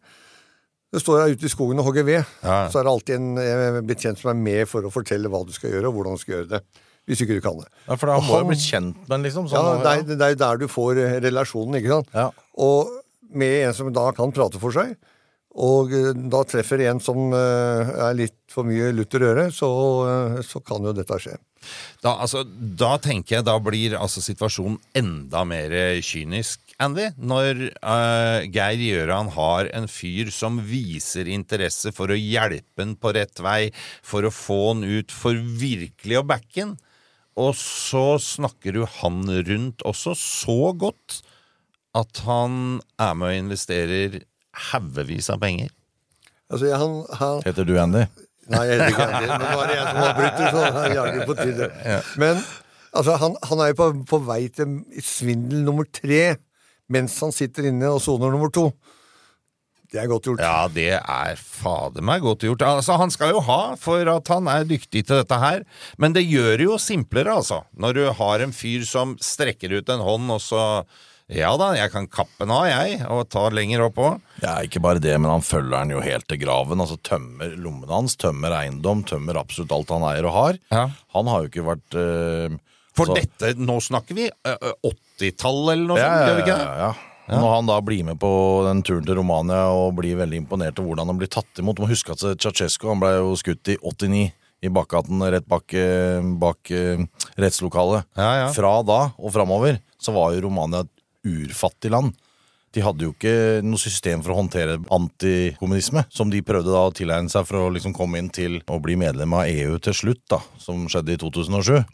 Du 0.96 1.02
står 1.04 1.26
jeg 1.26 1.36
ute 1.36 1.48
i 1.50 1.52
skogen 1.52 1.82
og 1.82 1.90
hogger 1.90 2.06
ved, 2.08 2.22
Ja. 2.46 2.70
så 2.72 2.80
er 2.80 2.86
det 2.88 2.92
alltid 2.94 3.16
en 3.20 3.38
eh, 3.42 3.80
betjent 3.84 4.22
som 4.22 4.30
er 4.32 4.38
med 4.40 4.70
for 4.72 4.86
å 4.88 4.92
fortelle 4.94 5.28
hva 5.32 5.42
du 5.44 5.52
skal 5.56 5.74
gjøre, 5.74 5.90
og 5.92 5.98
hvordan 5.98 6.16
du 6.16 6.22
skal 6.22 6.38
gjøre 6.38 6.52
det. 6.54 6.62
Hvis 7.06 7.20
ikke 7.22 7.36
du 7.38 7.42
kan 7.44 7.58
det. 7.60 7.68
Ja, 7.86 7.98
For 8.00 8.10
da 8.10 8.16
må 8.24 8.38
du 8.42 8.48
bli 8.50 8.56
kjent 8.58 8.96
med 9.04 9.12
den, 9.12 9.26
liksom. 9.28 9.50
Ja, 9.52 9.60
Sånn, 9.60 9.84
det 9.84 9.92
er, 9.92 10.06
det 10.16 10.26
er 10.26 10.32
jo 10.34 10.40
der 10.42 10.62
du 10.64 10.66
får 10.72 11.02
eh, 11.04 11.18
relasjonen, 11.28 11.76
ikke 11.82 11.92
sant? 11.98 12.16
Ja. 12.16 12.30
Og 12.64 12.96
med 13.36 13.58
en 13.68 13.76
som 13.78 13.92
da 13.94 14.08
kan 14.16 14.32
prate 14.34 14.62
for 14.64 14.72
seg, 14.74 14.96
og 15.56 15.92
eh, 15.94 16.14
da 16.32 16.42
treffer 16.48 16.82
en 16.88 17.04
som 17.04 17.28
er 17.36 18.16
litt 18.18 18.40
for 18.52 18.64
mye 18.68 18.90
lutter 18.96 19.28
øre, 19.28 19.50
så, 19.54 19.68
så 20.48 20.64
kan 20.66 20.88
jo 20.88 20.96
dette 20.96 21.20
skje. 21.22 21.36
Da, 22.04 22.16
altså, 22.16 22.44
da 22.46 22.96
tenker 23.02 23.40
jeg 23.40 23.48
da 23.48 23.58
blir 23.64 23.98
altså, 24.00 24.24
situasjonen 24.24 24.80
enda 24.98 25.44
mer 25.48 25.76
kynisk, 26.06 26.62
Andy. 26.82 27.08
Når 27.16 27.62
uh, 27.80 28.46
Geir 28.52 28.82
Gjøran 28.82 29.32
har 29.36 29.70
en 29.76 29.88
fyr 29.92 30.32
som 30.34 30.60
viser 30.68 31.30
interesse 31.32 31.94
for 31.96 32.12
å 32.12 32.20
hjelpe 32.20 32.84
han 32.84 32.98
på 33.00 33.14
rett 33.16 33.40
vei, 33.44 33.70
for 34.04 34.28
å 34.28 34.34
få 34.34 34.60
han 34.74 34.84
ut, 34.84 35.14
for 35.14 35.38
virkelig 35.38 36.20
å 36.20 36.28
backe 36.28 36.66
han. 36.66 36.76
Og 37.40 37.56
så 37.60 38.16
snakker 38.22 38.76
du 38.76 38.84
han 39.02 39.24
rundt 39.48 39.84
også 39.88 40.16
så 40.20 40.72
godt 40.76 41.22
at 41.96 42.22
han 42.28 42.80
er 43.00 43.16
med 43.16 43.32
og 43.32 43.42
investerer 43.46 44.22
haugevis 44.72 45.32
av 45.32 45.42
penger. 45.44 45.72
Altså, 46.52 46.70
han, 46.78 47.02
han, 47.20 47.42
Heter 47.48 47.68
du 47.68 47.76
Andy? 47.82 48.06
Nei, 48.54 48.64
jeg 48.70 48.78
heter 48.78 48.94
ikke 48.94 49.06
Andy. 49.10 49.30
Men 49.30 49.46
nå 49.46 49.62
er 49.62 49.70
det 49.72 49.78
jeg 49.78 49.86
som 49.90 50.02
avbryter, 50.06 50.50
så 50.50 50.66
det 50.66 50.84
er 50.84 50.98
jaggu 51.00 51.22
på 51.30 51.38
tide. 51.40 51.70
Men 52.22 52.42
altså, 52.92 53.16
han, 53.22 53.38
han 53.50 53.64
er 53.64 53.72
jo 53.72 53.78
på, 53.80 53.88
på 54.12 54.20
vei 54.28 54.42
til 54.54 54.76
svindel 55.06 55.64
nummer 55.66 55.88
tre 55.90 56.26
mens 56.94 57.16
han 57.24 57.32
sitter 57.34 57.72
inne 57.72 57.90
og 57.90 58.04
soner 58.04 58.30
nummer 58.30 58.52
to. 58.54 58.68
Det 59.90 60.02
er 60.02 60.10
godt 60.10 60.28
gjort. 60.28 60.42
Ja, 60.44 60.68
det 60.70 60.92
er 60.98 61.40
fader 61.40 62.04
meg 62.06 62.24
godt 62.26 62.44
gjort. 62.46 62.64
Altså, 62.68 62.98
Han 63.00 63.14
skal 63.14 63.32
jo 63.36 63.42
ha 63.48 63.60
for 63.80 64.06
at 64.12 64.30
han 64.34 64.50
er 64.52 64.68
dyktig 64.68 65.06
til 65.06 65.22
dette 65.22 65.40
her, 65.40 65.64
men 66.02 66.16
det 66.16 66.26
gjør 66.28 66.58
det 66.60 66.68
jo 66.68 66.78
simplere, 66.82 67.38
altså. 67.38 67.62
Når 67.80 67.98
du 67.98 68.04
har 68.20 68.44
en 68.44 68.54
fyr 68.56 68.86
som 68.88 69.16
strekker 69.22 69.78
ut 69.78 69.90
en 69.94 70.04
hånd, 70.04 70.30
og 70.36 70.42
så 70.44 70.64
Ja 71.34 71.56
da, 71.58 71.72
jeg 71.74 71.90
kan 71.90 72.06
kappe 72.12 72.44
den 72.44 72.52
av, 72.54 72.68
jeg, 72.70 73.00
og 73.10 73.24
ta 73.34 73.48
lenger 73.50 73.88
opp 73.88 73.96
òg. 73.98 74.20
Ja, 74.44 74.60
ikke 74.62 74.82
bare 74.84 75.02
det, 75.02 75.16
men 75.18 75.32
han 75.32 75.42
følger 75.42 75.80
den 75.80 75.96
jo 75.96 76.04
helt 76.06 76.28
til 76.30 76.38
graven. 76.44 76.84
Altså 76.84 77.00
Tømmer 77.02 77.56
lommene 77.58 77.90
hans, 77.96 78.14
tømmer 78.22 78.54
eiendom, 78.60 79.02
tømmer 79.10 79.40
absolutt 79.42 79.74
alt 79.74 79.90
han 79.96 80.06
eier 80.12 80.28
og 80.30 80.36
har. 80.38 80.60
Ja. 80.70 80.84
Han 81.18 81.32
har 81.32 81.42
jo 81.42 81.50
ikke 81.50 81.66
vært 81.66 81.98
eh, 81.98 82.60
For 82.96 83.10
så- 83.10 83.18
dette, 83.18 83.56
nå 83.58 83.80
snakker 83.82 84.20
vi 84.20 84.28
ø, 84.30 84.54
ø, 84.54 84.76
80-tall 85.18 85.64
eller 85.74 85.88
noe 85.90 85.98
ja, 85.98 86.06
sånt, 86.06 86.22
ja, 86.22 86.30
gjør 86.30 86.38
vi 86.38 86.46
ikke 86.46 86.60
ja, 86.62 86.70
det? 86.70 86.86
ja. 86.86 87.12
Når 87.42 87.50
han 87.56 87.70
da 87.72 87.80
blir 87.82 88.04
med 88.06 88.20
på 88.22 88.30
den 88.68 88.84
turen 88.86 89.06
til 89.08 89.18
Romania 89.18 89.64
og 89.74 89.96
blir 89.98 90.20
veldig 90.20 90.44
imponert 90.44 90.78
over 90.78 90.92
hvordan 90.92 91.10
han 91.10 91.18
blir 91.18 91.32
tatt 91.34 91.58
imot 91.58 91.80
Du 91.80 91.82
må 91.82 91.88
huske 91.90 92.14
at 92.14 92.22
Ceaucescu 92.22 92.86
han 92.92 93.02
ble 93.02 93.16
jo 93.18 93.32
skutt 93.42 93.72
i 93.74 93.80
89 93.82 94.28
i 94.62 94.70
bakgaten 94.70 95.26
rett 95.34 95.48
bak, 95.50 95.74
eh, 95.74 96.22
bak 96.42 96.70
eh, 96.74 97.02
rettslokalet. 97.42 98.06
Ja, 98.18 98.30
ja. 98.44 98.46
Fra 98.54 98.76
da 98.86 99.00
og 99.18 99.34
framover 99.34 99.82
så 99.98 100.14
var 100.14 100.36
jo 100.38 100.46
Romania 100.46 100.86
et 100.86 100.92
urfattig 101.26 101.92
land. 101.94 102.16
De 102.76 102.84
hadde 102.84 103.08
jo 103.08 103.14
ikke 103.14 103.64
noe 103.64 103.80
system 103.80 104.24
for 104.24 104.34
å 104.34 104.40
håndtere 104.42 104.80
antikommunisme, 104.92 106.04
som 106.12 106.32
de 106.32 106.44
prøvde 106.44 106.74
da 106.74 106.82
å 106.90 106.96
tilegne 106.96 107.32
seg 107.32 107.48
for 107.48 107.64
å 107.64 107.74
liksom 107.76 107.96
komme 107.96 108.20
inn 108.20 108.32
til 108.36 108.60
å 108.68 108.82
bli 108.84 108.98
medlem 109.00 109.36
av 109.38 109.48
EU 109.48 109.78
til 109.84 109.96
slutt, 109.96 110.26
da, 110.32 110.42
som 110.60 110.84
skjedde 110.92 111.16
i 111.16 111.22
2007. 111.22 111.86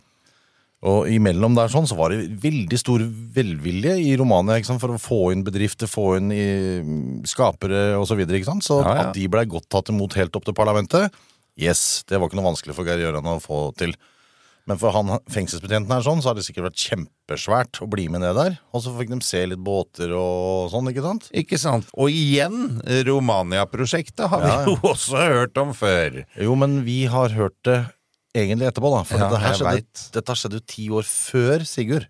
Og 0.90 1.12
imellom 1.14 1.54
der 1.54 1.70
sånn 1.70 1.86
så 1.86 1.94
var 2.00 2.10
det 2.10 2.32
veldig 2.42 2.78
stor 2.82 3.04
velvilje 3.36 3.94
i 4.02 4.16
Romania 4.18 4.58
ikke 4.58 4.72
sant? 4.72 4.82
for 4.82 4.96
å 4.96 5.02
få 5.02 5.20
inn 5.36 5.44
bedrifter, 5.46 5.90
få 5.90 6.16
inn 6.18 6.32
i, 6.34 6.46
mm, 6.82 7.20
skapere 7.30 8.00
osv. 8.00 8.16
Så, 8.16 8.18
videre, 8.18 8.40
ikke 8.40 8.50
sant? 8.50 8.66
så 8.66 8.80
Ja, 8.82 8.96
ja. 8.96 9.04
at 9.06 9.14
de 9.18 9.28
blei 9.30 9.46
godt 9.46 9.70
tatt 9.70 9.94
imot 9.94 10.18
helt 10.18 10.34
opp 10.36 10.48
til 10.48 10.58
parlamentet, 10.58 11.14
yes, 11.62 12.02
det 12.10 12.18
var 12.18 12.32
ikke 12.32 12.40
noe 12.40 12.50
vanskelig 12.50 12.74
for 12.74 12.90
Geir 12.90 13.06
Gjøran 13.06 13.30
å 13.30 13.38
få 13.44 13.68
til. 13.78 13.94
Men 14.72 14.80
for 14.80 14.94
han 14.96 15.10
fengselsbetjenten 15.34 15.92
her 15.92 16.04
sånn, 16.06 16.22
så 16.24 16.32
har 16.32 16.38
det 16.40 16.46
sikkert 16.48 16.70
vært 16.70 16.80
kjempesvært 16.80 17.80
å 17.84 17.90
bli 17.92 18.06
med 18.14 18.22
ned 18.24 18.38
der. 18.40 18.54
Og 18.72 18.86
så 18.86 18.94
fikk 18.96 19.10
de 19.12 19.18
se 19.28 19.42
litt 19.52 19.60
båter 19.60 20.14
og 20.16 20.70
sånn, 20.72 20.88
ikke 20.94 21.04
sant? 21.04 21.28
Ikke 21.36 21.60
sant? 21.60 21.90
Og 22.00 22.08
igjen, 22.16 22.78
Romania-prosjektet 23.10 24.30
har 24.32 24.46
Ja, 24.46 24.54
vi 24.64 24.72
jo 24.72 24.78
også 24.94 25.20
hørt 25.20 25.60
om 25.60 25.74
før. 25.76 26.22
Jo, 26.40 26.56
men 26.56 26.82
vi 26.88 27.02
har 27.12 27.36
hørt 27.36 27.58
det 27.68 27.82
egentlig 28.38 28.70
etterpå, 28.72 28.94
da. 28.96 29.04
For 29.04 29.20
Ja, 29.20 29.30
dette, 29.34 29.54
skjedde, 29.60 30.08
dette 30.16 30.38
skjedde 30.40 30.60
jo 30.62 30.66
ti 30.72 30.88
år 30.90 31.08
før 31.12 31.66
Sigurd. 31.68 32.08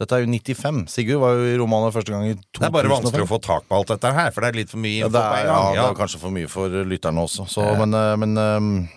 Dette 0.00 0.12
er 0.12 0.24
jo 0.26 0.28
95. 0.28 0.82
Sigurd 0.92 1.20
var 1.22 1.38
jo 1.38 1.44
i 1.48 1.56
Romania 1.60 1.92
første 1.92 2.12
gang 2.12 2.26
i 2.28 2.34
2005. 2.36 2.60
Det 2.60 2.66
er 2.68 2.74
bare 2.74 2.90
vanskelig 2.92 3.24
å 3.24 3.30
få 3.30 3.38
tak 3.44 3.64
på 3.68 3.76
alt 3.78 3.92
dette 3.94 4.10
her, 4.12 4.32
for 4.32 4.44
det 4.44 4.48
er 4.52 4.58
litt 4.62 4.72
for 4.72 4.80
mye 4.82 4.98
Ja, 5.04 5.08
det 5.08 5.22
er, 5.22 5.36
ja, 5.44 5.54
ja, 5.56 5.70
det 5.72 5.78
Ja. 5.80 5.86
er 5.92 6.00
kanskje 6.00 6.20
for 6.20 6.32
mye 6.36 6.48
for 6.52 6.68
lytterne 6.88 7.22
også. 7.24 7.46
Så, 7.48 7.64
men, 7.80 7.94
eh, 7.96 8.16
men, 8.20 8.36
eh, 8.36 8.88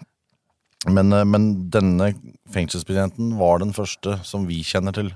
men, 0.88 1.14
eh, 1.14 1.26
men 1.26 1.70
denne 1.70 2.14
fengselsbetjenten 2.54 3.36
var 3.40 3.60
den 3.60 3.74
første 3.76 4.20
som 4.24 4.48
vi 4.48 4.62
kjenner 4.64 4.96
til. 4.96 5.12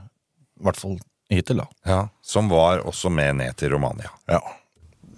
I 0.60 0.67
hvert 0.67 0.79
fall 0.79 0.98
hittil, 1.32 1.63
da. 1.63 1.67
Ja, 1.88 2.01
som 2.22 2.51
var 2.51 2.84
også 2.84 3.12
med 3.13 3.39
ned 3.39 3.55
til 3.58 3.74
Romania. 3.74 4.12
Ja. 4.27 4.41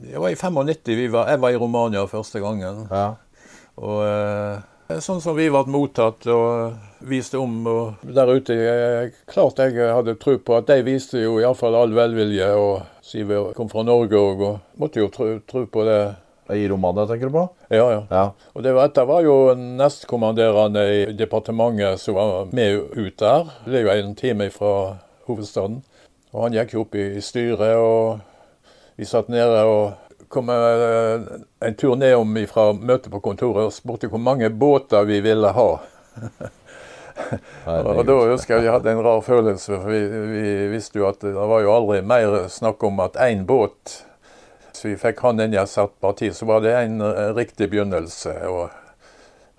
Det 0.05 0.19
var 0.21 0.29
i 0.29 0.35
95 0.35 0.95
vi 0.95 1.07
var, 1.07 1.29
jeg 1.31 1.41
var 1.41 1.55
i 1.55 1.59
Romania 1.59 2.05
første 2.07 2.39
gangen. 2.43 2.85
Ja. 2.91 3.15
Og 3.81 4.01
eh, 4.05 4.99
sånn 5.01 5.21
som 5.23 5.35
vi 5.35 5.47
ble 5.49 5.63
mottatt 5.71 6.27
og 6.31 6.75
viste 7.05 7.39
om 7.41 7.55
og 7.67 8.03
der 8.15 8.31
ute 8.31 8.55
jeg, 8.55 9.13
Klart 9.29 9.59
jeg 9.59 9.75
hadde 9.81 10.15
tro 10.21 10.37
på 10.37 10.57
at 10.59 10.69
de 10.69 10.85
viste 10.85 11.23
jo 11.23 11.39
iallfall 11.41 11.75
all 11.79 11.95
velvilje. 11.95 12.51
Og 12.59 13.05
siden 13.05 13.31
vi 13.31 13.41
kom 13.57 13.71
fra 13.71 13.83
Norge 13.87 14.19
og, 14.19 14.45
og 14.45 14.81
måtte 14.81 15.01
jo 15.01 15.09
tro, 15.13 15.31
tro 15.47 15.65
på 15.65 15.87
det. 15.89 15.99
I 16.53 16.67
Romania, 16.69 17.07
tenker 17.09 17.31
du 17.31 17.33
på? 17.33 17.47
Ja, 17.73 17.87
ja. 17.91 18.01
Ja. 18.09 18.25
Og 18.53 18.63
det 18.63 18.75
var, 18.75 18.89
dette 18.91 19.05
var 19.09 19.25
jo 19.25 19.55
nestkommanderende 19.57 20.83
i 20.93 21.01
departementet 21.17 22.01
som 22.01 22.19
var 22.19 22.51
med 22.53 22.93
ut 22.93 23.17
der. 23.17 23.49
Det 23.65 23.81
er 23.81 23.87
jo 23.87 23.93
en 23.95 24.15
time 24.15 24.49
fra 24.53 24.73
hovedstaden. 25.25 25.81
Og 26.35 26.43
han 26.45 26.57
gikk 26.57 26.75
jo 26.75 26.83
opp 26.83 26.97
i 26.99 27.21
styret, 27.23 27.77
og 27.79 28.19
vi 28.99 29.07
satt 29.09 29.31
nede 29.31 29.63
og 29.65 30.27
kom 30.29 30.49
eh, 30.51 31.25
en 31.65 31.77
tur 31.79 31.95
nedom 31.97 32.37
fra 32.51 32.71
møtet 32.75 33.11
på 33.13 33.23
kontoret 33.23 33.69
og 33.69 33.73
spurte 33.73 34.09
hvor 34.11 34.21
mange 34.21 34.49
båter 34.51 35.07
vi 35.07 35.21
ville 35.25 35.51
ha. 35.55 35.69
Og 37.65 38.01
da 38.03 38.15
husker 38.33 38.57
jeg 38.57 38.65
vi 38.65 38.73
hadde 38.73 38.91
en 38.91 39.03
rar 39.05 39.21
følelse, 39.23 39.77
for 39.79 39.87
vi, 39.87 40.01
vi 40.33 40.49
visste 40.73 40.99
jo 40.99 41.07
at 41.07 41.23
det 41.23 41.33
var 41.33 41.63
jo 41.63 41.71
aldri 41.73 42.01
mer 42.05 42.45
snakk 42.51 42.83
om 42.83 42.99
at 43.05 43.15
én 43.23 43.45
båt 43.47 44.01
Vi 44.85 44.93
fikk 45.01 45.23
han 45.25 45.41
inn 45.41 45.55
i 45.55 45.57
et 45.57 45.71
satt 45.71 45.95
parti, 46.03 46.29
så 46.33 46.45
var 46.45 46.61
det 46.61 46.75
en 46.77 46.99
eh, 47.01 47.31
riktig 47.33 47.71
begynnelse. 47.71 48.33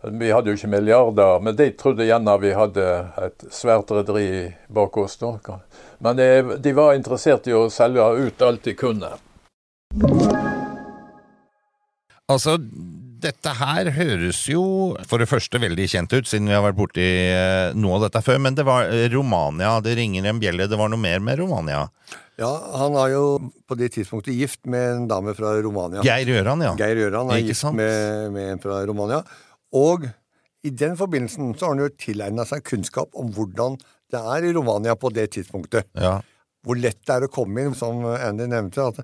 Vi 0.07 0.31
hadde 0.31 0.53
jo 0.53 0.59
ikke 0.59 0.71
milliarder, 0.71 1.41
men 1.43 1.57
de 1.59 1.71
trodde 1.75 2.07
gjerne 2.07 2.37
vi 2.39 2.53
hadde 2.55 2.85
et 3.27 3.47
svært 3.51 3.91
rederi 3.91 4.29
bak 4.71 4.97
oss. 5.03 5.17
da. 5.19 5.59
Men 5.99 6.21
de 6.63 6.75
var 6.77 6.95
interessert 6.95 7.49
i 7.51 7.57
å 7.57 7.67
selge 7.75 8.07
ut 8.23 8.47
alt 8.47 8.63
de 8.69 8.77
kunne. 8.79 9.17
Altså, 12.31 12.59
dette 13.23 13.53
her 13.59 13.89
høres 13.97 14.43
jo 14.51 14.63
for 15.09 15.23
det 15.23 15.29
første 15.31 15.61
veldig 15.63 15.87
kjent 15.91 16.13
ut, 16.13 16.29
siden 16.29 16.51
vi 16.51 16.55
har 16.57 16.65
vært 16.65 16.79
borti 16.79 17.05
eh, 17.07 17.73
noe 17.79 17.99
av 17.99 18.07
dette 18.07 18.23
før, 18.27 18.39
men 18.45 18.57
det 18.59 18.67
var 18.69 18.91
eh, 18.93 19.07
Romania, 19.13 19.77
det 19.85 19.97
ringer 19.99 20.29
en 20.31 20.41
bjelle, 20.43 20.69
det 20.71 20.79
var 20.79 20.93
noe 20.93 21.01
mer 21.01 21.23
med 21.25 21.41
Romania. 21.41 21.87
Ja, 22.37 22.51
Han 22.77 22.93
var 22.93 23.09
jo 23.15 23.25
på 23.65 23.79
det 23.81 23.95
tidspunktet 23.95 24.37
gift 24.37 24.67
med 24.69 24.85
en 24.93 25.09
dame 25.09 25.33
fra 25.39 25.55
Romania. 25.65 26.05
Geir 26.05 26.29
Gjøran, 26.35 26.65
ja. 26.67 26.75
Geir 26.77 27.01
Gjøran 27.01 27.33
er 27.33 27.43
gift 27.47 27.65
med, 27.73 28.31
med 28.35 28.51
en 28.53 28.61
fra 28.61 28.83
Romania. 28.89 29.23
Og 29.77 30.05
i 30.67 30.73
den 30.75 30.99
forbindelsen 31.01 31.55
så 31.57 31.69
har 31.71 31.77
han 31.77 31.85
jo 31.87 31.93
tilegna 31.97 32.45
seg 32.49 32.65
kunnskap 32.67 33.17
om 33.17 33.31
hvordan 33.33 33.79
det 34.13 34.21
er 34.21 34.45
i 34.47 34.53
Romania 34.55 34.97
på 35.01 35.13
det 35.15 35.31
tidspunktet. 35.39 35.89
ja. 35.97 36.19
Hvor 36.67 36.75
lett 36.75 36.99
det 37.07 37.15
er 37.15 37.23
å 37.23 37.31
komme 37.31 37.63
inn, 37.63 37.77
som 37.79 38.01
Andy 38.03 38.49
nevnte. 38.51 38.89
at 38.91 38.99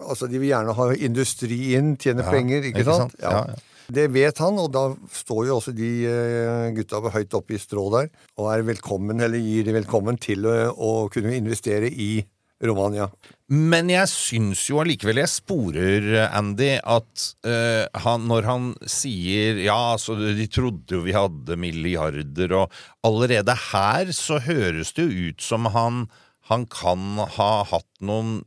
altså 0.00 0.28
De 0.30 0.40
vil 0.40 0.50
gjerne 0.52 0.74
ha 0.78 0.88
industri 0.94 1.60
inn, 1.76 1.94
tjene 2.00 2.24
penger, 2.26 2.64
ikke, 2.70 2.82
ikke 2.82 2.88
sant? 2.88 3.16
sant? 3.16 3.22
Ja, 3.22 3.44
ja. 3.52 3.68
Det 3.92 4.06
vet 4.14 4.38
han, 4.40 4.56
og 4.62 4.70
da 4.72 4.84
står 5.12 5.48
jo 5.48 5.56
også 5.58 5.72
de 5.76 5.88
eh, 6.08 6.68
gutta 6.76 7.00
høyt 7.12 7.34
oppe 7.36 7.56
i 7.56 7.60
strå 7.60 7.88
der 7.92 8.06
og 8.38 8.52
er 8.52 8.62
velkommen, 8.64 9.20
eller 9.20 9.42
gir 9.42 9.66
de 9.66 9.74
velkommen 9.74 10.16
til 10.22 10.46
å, 10.48 10.54
å 10.72 10.92
kunne 11.12 11.34
investere 11.36 11.90
i 11.90 12.22
Romania. 12.62 13.08
Men 13.52 13.90
jeg 13.90 14.08
syns 14.08 14.62
jo 14.70 14.78
allikevel 14.80 15.20
jeg 15.20 15.32
sporer, 15.32 16.06
Andy, 16.30 16.76
at 16.78 17.24
uh, 17.44 17.84
han, 18.04 18.28
når 18.30 18.46
han 18.48 18.68
sier 18.88 19.58
ja, 19.64 19.76
altså 19.96 20.16
de 20.22 20.46
trodde 20.46 20.96
jo 20.96 21.02
vi 21.04 21.16
hadde 21.16 21.58
milliarder, 21.60 22.54
og 22.62 22.78
allerede 23.04 23.56
her 23.72 24.14
så 24.16 24.38
høres 24.46 24.94
det 24.96 25.08
jo 25.08 25.32
ut 25.32 25.44
som 25.44 25.68
han, 25.74 26.06
han 26.48 26.68
kan 26.70 27.18
ha 27.36 27.52
hatt 27.74 27.90
noen 28.00 28.40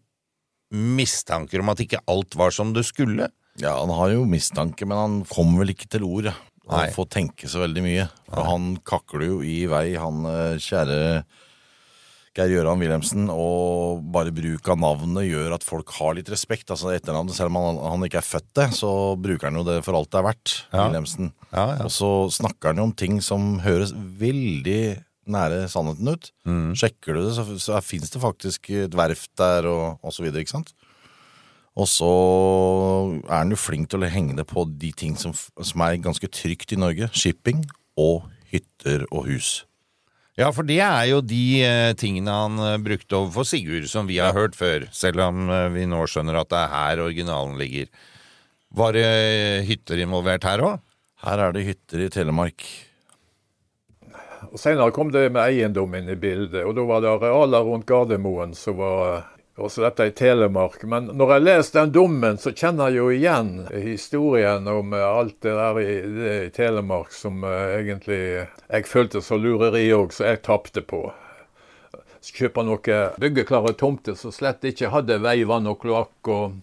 mistanker 0.75 1.63
om 1.63 1.71
at 1.73 1.81
ikke 1.83 2.03
alt 2.11 2.37
var 2.39 2.53
som 2.55 2.73
det 2.75 2.85
skulle. 2.87 3.29
Ja, 3.61 3.77
han 3.79 3.93
har 3.95 4.11
jo 4.11 4.27
mistanke, 4.27 4.87
men 4.87 4.99
han 4.99 5.15
kommer 5.29 5.63
vel 5.63 5.73
ikke 5.75 5.87
til 5.91 6.03
ord. 6.07 6.29
Nei. 6.65 6.85
Han 6.87 6.93
får 6.95 7.09
tenke 7.13 7.49
så 7.49 7.61
veldig 7.61 7.83
mye. 7.85 8.05
Og 8.33 8.47
han 8.49 8.69
kakler 8.87 9.27
jo 9.29 9.41
i 9.45 9.63
vei, 9.69 9.87
han 10.01 10.25
eh, 10.27 10.61
kjære 10.61 10.99
Geir 12.35 12.51
Gøran 12.51 12.81
Wilhelmsen. 12.81 13.29
Og 13.31 14.01
bare 14.11 14.33
bruk 14.35 14.67
av 14.73 14.81
navnet 14.81 15.29
gjør 15.29 15.55
at 15.55 15.65
folk 15.65 15.93
har 15.99 16.17
litt 16.17 16.31
respekt. 16.33 16.71
Altså 16.73 16.91
etternavnet, 16.95 17.37
Selv 17.37 17.53
om 17.53 17.61
han, 17.61 17.81
han 17.93 18.07
ikke 18.07 18.19
er 18.19 18.27
født 18.27 18.51
det, 18.59 18.69
så 18.81 18.91
bruker 19.15 19.51
han 19.51 19.61
jo 19.61 19.67
det 19.67 19.79
for 19.85 19.97
alt 19.99 20.11
det 20.11 20.19
er 20.19 20.29
verdt. 20.31 20.55
Ja. 20.73 20.87
Wilhelmsen. 20.87 21.31
Ja, 21.51 21.67
ja. 21.77 21.83
Og 21.85 21.93
så 21.95 22.11
snakker 22.41 22.73
han 22.73 22.81
jo 22.81 22.89
om 22.89 22.95
ting 22.97 23.21
som 23.23 23.59
høres 23.63 23.93
veldig 23.95 24.81
nære 25.31 25.65
sannheten 25.71 26.11
ut. 26.13 26.31
Mm. 26.47 26.73
Sjekker 26.77 27.17
du 27.17 27.23
det, 27.23 27.33
så, 27.37 27.45
så 27.61 27.81
fins 27.83 28.11
det 28.13 28.21
faktisk 28.23 28.69
et 28.73 28.97
verft 28.97 29.31
der, 29.39 29.67
og, 29.69 30.01
og 30.05 30.15
så 30.15 30.25
videre, 30.25 30.45
ikke 30.45 30.57
sant? 30.57 30.75
Og 31.75 31.89
så 31.91 32.11
er 33.27 33.41
han 33.41 33.51
jo 33.51 33.59
flink 33.59 33.89
til 33.91 34.05
å 34.05 34.11
henge 34.11 34.37
det 34.37 34.45
på 34.47 34.63
de 34.79 34.93
ting 34.95 35.17
som, 35.19 35.33
som 35.35 35.83
er 35.83 35.99
ganske 35.99 36.29
trygt 36.31 36.71
i 36.71 36.79
Norge. 36.79 37.09
Shipping 37.11 37.65
og 37.99 38.29
hytter 38.51 39.03
og 39.11 39.27
hus. 39.27 39.65
Ja, 40.35 40.49
for 40.51 40.67
det 40.67 40.81
er 40.83 41.05
jo 41.07 41.21
de 41.23 41.43
eh, 41.63 41.93
tingene 41.95 42.31
han 42.31 42.59
eh, 42.59 42.81
brukte 42.83 43.15
overfor 43.21 43.47
Sigurd, 43.47 43.87
som 43.87 44.07
vi 44.07 44.17
har 44.19 44.35
hørt 44.35 44.57
før, 44.59 44.83
selv 44.91 45.23
om 45.23 45.47
eh, 45.47 45.69
vi 45.71 45.85
nå 45.87 46.01
skjønner 46.11 46.41
at 46.41 46.51
det 46.51 46.59
er 46.59 46.73
her 46.73 47.03
originalen 47.05 47.55
ligger. 47.59 47.87
Var 48.75 48.97
det 48.97 49.05
hytter 49.69 50.01
involvert 50.03 50.43
her 50.47 50.63
òg? 50.67 50.81
Her 51.23 51.39
er 51.45 51.55
det 51.55 51.63
hytter 51.69 52.03
i 52.03 52.09
Telemark. 52.11 52.67
Senere 54.59 54.91
kom 54.91 55.11
det 55.11 55.29
med 55.29 55.41
eiendom 55.41 55.95
inn 55.95 56.09
i 56.09 56.15
bildet, 56.15 56.63
og 56.63 56.75
da 56.77 56.83
var 56.87 57.01
det 57.03 57.09
arealer 57.11 57.65
rundt 57.67 57.87
Gardermoen 57.89 58.53
som 58.55 58.77
var 58.79 59.31
Også 59.55 59.85
dette 59.85 60.09
i 60.09 60.11
Telemark. 60.11 60.81
Men 60.83 61.05
når 61.15 61.29
jeg 61.31 61.43
leser 61.45 61.75
den 61.77 61.91
dommen, 61.95 62.37
så 62.37 62.51
kjenner 62.51 62.91
jeg 62.91 62.97
jo 62.97 63.05
igjen 63.15 63.51
historien 63.71 64.67
om 64.67 64.91
eh, 64.91 65.05
alt 65.05 65.37
det 65.45 65.53
der 65.55 65.79
i, 65.79 65.93
det 66.17 66.33
i 66.43 66.49
Telemark 66.57 67.13
som 67.15 67.39
uh, 67.47 67.77
egentlig 67.77 68.17
jeg 68.43 68.89
følte 68.91 69.21
som 69.23 69.39
lureri 69.39 69.85
òg, 69.95 70.11
så 70.11 70.27
jeg 70.27 70.41
tapte 70.43 70.83
på. 70.83 71.05
Kjøpe 72.25 72.65
noen 72.67 73.15
byggeklare 73.21 73.71
tomter 73.79 74.19
som 74.19 74.35
slett 74.35 74.67
ikke 74.67 74.91
hadde 74.91 75.21
vei, 75.23 75.37
vann 75.47 75.71
og 75.71 75.79
kloakk. 75.85 76.33
Og, 76.35 76.59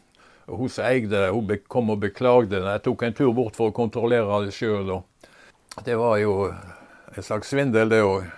og 0.53 0.61
hun 0.61 0.75
som 0.77 0.85
eide 0.85 1.15
det, 1.15 1.31
hun 1.33 1.65
kom 1.73 1.95
og 1.97 2.05
beklagde 2.05 2.59
det. 2.59 2.77
Jeg 2.77 2.85
tok 2.91 3.09
en 3.09 3.17
tur 3.17 3.33
bort 3.33 3.57
for 3.57 3.73
å 3.73 3.77
kontrollere 3.81 4.45
det 4.45 4.53
sjøl. 4.59 4.99
Det 5.87 5.97
var 5.97 6.21
jo 6.21 6.51
en 7.17 7.27
slags 7.27 7.53
svindel, 7.53 7.91
det 7.93 8.01
òg. 8.07 8.31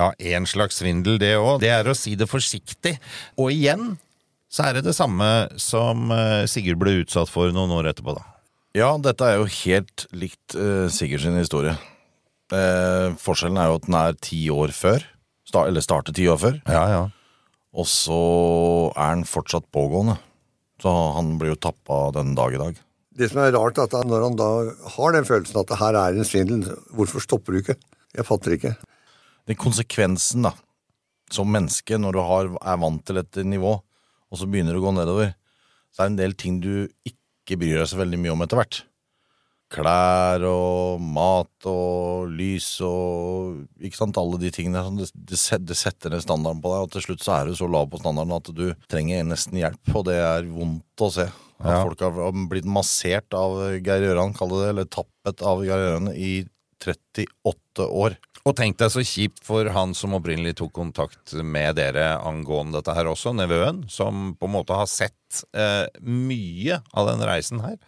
Ja, 0.00 0.10
en 0.16 0.48
slags 0.48 0.80
svindel 0.80 1.18
det 1.20 1.34
òg. 1.36 1.60
Det 1.62 1.70
er 1.72 1.88
å 1.88 1.96
si 1.96 2.14
det 2.18 2.28
forsiktig. 2.30 2.96
Og 3.36 3.52
igjen 3.52 3.96
så 4.52 4.68
er 4.68 4.78
det 4.78 4.86
det 4.88 4.96
samme 4.96 5.28
som 5.60 6.10
eh, 6.12 6.44
Sigurd 6.50 6.80
ble 6.80 6.98
utsatt 7.02 7.30
for 7.32 7.52
noen 7.54 7.72
år 7.72 7.92
etterpå, 7.92 8.16
da. 8.18 8.26
Ja, 8.76 8.90
dette 9.00 9.28
er 9.28 9.40
jo 9.40 9.48
helt 9.52 10.06
likt 10.16 10.54
uh, 10.56 10.88
Sigurd 10.92 11.20
sin 11.24 11.36
historie. 11.36 11.74
Uh, 12.52 13.12
forskjellen 13.20 13.58
er 13.60 13.68
jo 13.68 13.76
at 13.80 13.88
den 13.88 13.96
er 14.00 14.16
ti 14.24 14.38
år 14.52 14.72
før. 14.72 15.04
Sta 15.48 15.66
eller 15.68 15.84
starter 15.84 16.16
ti 16.16 16.24
år 16.32 16.40
før. 16.40 16.56
Ja, 16.64 16.84
ja. 16.88 17.02
Og 17.76 17.88
så 17.88 18.22
er 18.96 19.18
den 19.18 19.26
fortsatt 19.28 19.68
pågående. 19.72 20.16
Så 20.80 20.92
han 21.16 21.36
blir 21.40 21.52
jo 21.52 21.60
tappa 21.68 22.06
den 22.16 22.32
dag 22.36 22.56
i 22.56 22.60
dag. 22.60 22.80
Det 23.18 23.28
som 23.28 23.42
er 23.42 23.52
rart, 23.52 23.76
er 23.76 23.88
at 23.88 24.08
når 24.08 24.24
han 24.24 24.38
da 24.40 24.50
har 24.96 25.16
den 25.16 25.26
følelsen 25.28 25.60
at 25.60 25.68
det 25.68 25.80
her 25.82 25.98
er 26.00 26.16
en 26.16 26.28
svindel, 26.28 26.64
hvorfor 26.96 27.24
stopper 27.24 27.52
du 27.52 27.60
ikke? 27.60 27.76
Jeg 28.16 28.28
fatter 28.28 28.56
ikke. 28.56 28.74
Den 29.48 29.58
konsekvensen, 29.58 30.46
da, 30.46 30.54
som 31.32 31.50
menneske, 31.52 31.98
når 32.00 32.16
du 32.16 32.22
har, 32.24 32.52
er 32.62 32.80
vant 32.80 33.04
til 33.08 33.20
et 33.20 33.42
nivå, 33.44 33.74
og 34.32 34.40
så 34.40 34.48
begynner 34.48 34.76
du 34.76 34.80
å 34.80 34.86
gå 34.86 34.94
nedover, 34.96 35.34
så 35.92 36.02
er 36.02 36.08
det 36.08 36.12
en 36.14 36.22
del 36.22 36.38
ting 36.40 36.62
du 36.62 36.72
ikke 37.04 37.58
bryr 37.60 37.82
deg 37.82 37.90
så 37.90 38.00
veldig 38.00 38.20
mye 38.22 38.32
om 38.32 38.44
etter 38.46 38.60
hvert. 38.60 38.80
Klær 39.72 40.44
og 40.44 41.00
mat 41.00 41.68
og 41.68 42.32
lys 42.32 42.74
og 42.84 43.62
ikke 43.80 43.96
sant, 43.96 44.18
alle 44.20 44.40
de 44.40 44.50
tingene. 44.52 44.82
sånn, 44.84 45.00
Det, 45.00 45.38
det, 45.68 45.76
setter 45.78 46.12
ned 46.12 46.24
standarden 46.24 46.60
på 46.64 46.72
deg, 46.72 46.84
og 46.84 46.92
til 46.92 47.06
slutt 47.06 47.24
så 47.24 47.38
er 47.38 47.48
du 47.48 47.56
så 47.56 47.68
lav 47.68 47.88
på 47.92 48.00
standarden 48.00 48.36
at 48.36 48.52
du 48.52 48.66
trenger 48.92 49.24
nesten 49.24 49.60
hjelp, 49.60 49.94
og 49.96 50.04
det 50.08 50.18
er 50.20 50.48
vondt 50.48 51.04
å 51.04 51.08
se. 51.12 51.28
At 51.62 51.70
Ja. 51.70 51.82
folk 51.86 52.00
har 52.02 52.32
blitt 52.50 52.66
massert 52.66 53.32
av 53.38 53.54
Geir 53.78 54.02
Gjøran, 54.08 54.34
kall 54.34 54.50
det 54.50 54.60
det, 54.62 54.68
eller 54.72 54.84
tappet 54.90 55.42
av 55.46 55.62
Geir 55.62 55.78
Gjøran 55.78 56.12
i 56.14 56.32
38 56.82 57.86
år. 57.86 58.16
Og 58.42 58.56
tenk 58.58 58.76
deg 58.80 58.90
så 58.90 59.04
kjipt 59.06 59.44
for 59.46 59.68
han 59.70 59.92
som 59.94 60.16
opprinnelig 60.18 60.56
tok 60.58 60.72
kontakt 60.74 61.32
med 61.46 61.76
dere 61.78 62.16
angående 62.26 62.80
dette 62.80 62.96
her 62.96 63.06
også, 63.06 63.30
nevøen, 63.38 63.84
som 63.88 64.32
på 64.34 64.48
en 64.48 64.56
måte 64.56 64.74
har 64.74 64.88
sett 64.90 65.44
eh, 65.54 65.86
mye 66.02 66.80
av 66.90 67.12
den 67.12 67.22
reisen 67.28 67.62
her, 67.62 67.78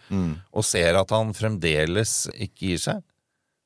og 0.54 0.62
ser 0.62 0.94
at 1.00 1.10
han 1.10 1.34
fremdeles 1.34 2.28
ikke 2.38 2.70
gir 2.70 2.78
seg. 2.78 3.02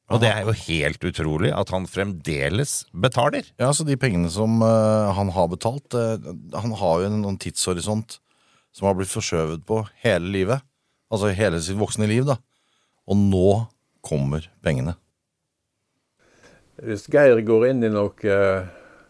Og 0.09 0.23
det 0.23 0.31
er 0.33 0.47
jo 0.47 0.55
helt 0.57 1.03
utrolig 1.05 1.51
at 1.53 1.69
han 1.69 1.85
fremdeles 1.85 2.87
betaler. 2.97 3.45
Ja, 3.61 3.69
så 3.77 3.85
de 3.85 3.99
pengene 4.01 4.31
som 4.33 4.63
uh, 4.65 5.13
han 5.13 5.29
har 5.37 5.51
betalt 5.53 5.93
uh, 5.93 6.17
Han 6.57 6.73
har 6.81 7.03
jo 7.03 7.11
en, 7.11 7.19
en 7.29 7.37
tidshorisont 7.37 8.17
som 8.79 8.87
har 8.87 8.95
blitt 8.99 9.11
forskjøvet 9.11 9.65
på 9.67 9.83
hele 10.05 10.31
livet. 10.31 10.63
Altså 11.11 11.33
hele 11.35 11.59
sitt 11.65 11.79
voksne 11.81 12.07
liv, 12.07 12.27
da. 12.29 12.39
Og 13.09 13.19
nå 13.19 13.51
kommer 14.05 14.47
pengene. 14.63 14.95
Hvis 16.79 17.09
Geir 17.11 17.41
går 17.43 17.73
inn 17.73 17.83
i 17.83 17.91
noe 17.91 18.31
eh, 18.31 18.69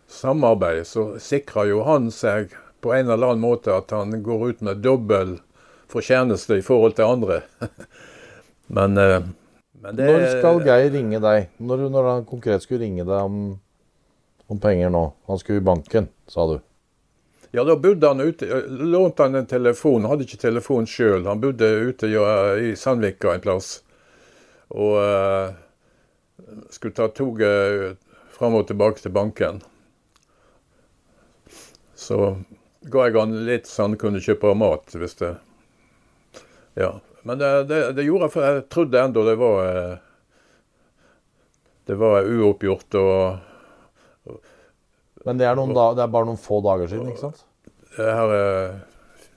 samarbeid, 0.08 0.86
så 0.88 1.10
sikrer 1.20 1.68
jo 1.74 1.82
han 1.84 2.08
seg 2.14 2.54
på 2.80 2.94
en 2.94 3.10
eller 3.10 3.34
annen 3.34 3.44
måte 3.44 3.74
at 3.74 3.92
han 3.92 4.14
går 4.24 4.46
ut 4.48 4.64
med 4.64 4.80
dobbel 4.80 5.36
fortjeneste 5.92 6.60
i 6.60 6.64
forhold 6.64 6.96
til 6.96 7.10
andre. 7.10 7.42
men, 8.78 8.96
eh, 8.96 9.28
men 9.82 9.98
det 9.98 10.08
Når 10.08 10.26
skal 10.38 10.62
Geir 10.64 10.94
ringe 10.96 11.20
deg? 11.20 11.50
Når, 11.60 11.88
når 11.92 12.12
han 12.12 12.24
konkret 12.30 12.64
skulle 12.64 12.86
ringe 12.86 13.04
deg 13.04 13.18
om, 13.18 13.58
om 14.48 14.62
penger 14.62 14.94
nå? 14.94 15.04
Han 15.28 15.42
skulle 15.42 15.60
i 15.60 15.68
banken, 15.68 16.08
sa 16.30 16.48
du. 16.48 16.56
Ja, 17.50 17.64
da 17.64 17.76
bodde 17.76 18.06
han 18.06 18.20
ute. 18.20 18.48
eh, 18.48 18.66
Lånte 18.68 19.22
han 19.22 19.34
en 19.34 19.46
telefon. 19.46 20.02
Han 20.02 20.10
hadde 20.10 20.26
ikke 20.28 20.42
telefon 20.42 20.86
sjøl. 20.86 21.24
Han 21.26 21.40
bodde 21.40 21.68
ute 21.88 22.10
i 22.60 22.74
Sandvika 22.76 23.32
en 23.34 23.44
plass. 23.44 23.78
Og 24.68 24.98
uh, 25.00 25.54
skulle 26.70 26.94
ta 26.94 27.08
toget 27.08 27.96
fram 28.36 28.58
og 28.58 28.66
tilbake 28.68 29.00
til 29.00 29.14
banken. 29.16 29.62
Så 31.96 32.36
ga 32.92 33.08
jeg 33.08 33.16
han 33.16 33.32
litt 33.48 33.66
så 33.66 33.88
han 33.88 33.96
kunne 33.98 34.20
kjøpe 34.22 34.52
mat, 34.54 34.92
hvis 34.94 35.16
det 35.22 35.36
Ja. 36.78 36.98
Men 37.26 37.40
det, 37.40 37.64
det, 37.68 37.80
det 37.96 38.04
gjorde 38.06 38.28
jeg, 38.28 38.32
for 38.32 38.44
jeg 38.46 38.60
trodde 38.70 39.00
ennå 39.02 39.24
det 39.26 39.34
var 39.40 39.56
eh, 39.66 39.96
Det 41.90 41.96
var 41.98 42.28
uoppgjort 42.28 42.94
og 43.00 43.47
Men 45.26 45.40
det 45.40 45.48
er, 45.48 45.56
noen 45.58 45.74
da, 45.76 45.90
det 45.96 46.04
er 46.04 46.12
bare 46.12 46.28
noen 46.28 46.40
få 46.40 46.60
dager 46.64 46.90
siden, 46.90 47.10
ikke 47.10 47.26
sant? 47.26 47.42
Det 47.96 48.06
her 48.06 48.34
er 48.36 48.78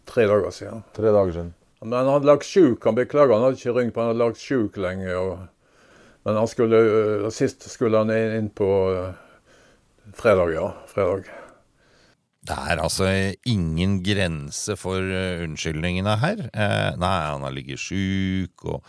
tre 0.10 0.28
dager 0.30 0.54
siden. 0.54 0.86
Tre 0.96 1.10
dager 1.14 1.34
siden. 1.38 1.52
Men 1.82 1.98
han 1.98 2.12
hadde 2.14 2.30
lagt 2.30 2.46
sjuk. 2.46 2.84
Han 2.86 2.98
beklager, 2.98 3.34
han 3.34 3.48
hadde 3.48 3.58
ikke 3.58 3.76
ringt, 3.80 3.96
men 3.96 4.04
han 4.04 4.12
hadde 4.12 4.22
lagt 4.22 4.42
sjuk 4.42 4.78
lenge. 4.82 5.10
Og, 5.18 5.86
men 6.28 6.38
han 6.38 6.50
skulle, 6.50 6.78
øh, 6.78 7.30
sist 7.34 7.66
skulle 7.72 8.04
han 8.04 8.14
inn 8.14 8.52
på 8.54 8.70
øh, 8.94 9.14
fredag, 10.18 10.54
ja. 10.54 10.68
Fredag. 10.92 11.32
Det 12.42 12.58
er 12.58 12.82
altså 12.82 13.08
ingen 13.46 14.00
grense 14.06 14.76
for 14.78 14.98
eh, 14.98 15.44
unnskyldningene 15.46 16.18
her. 16.22 16.48
Eh, 16.50 16.92
nei, 17.02 17.18
han 17.30 17.46
har 17.46 17.54
ligget 17.54 17.82
sjuk 17.82 18.66
og 18.66 18.86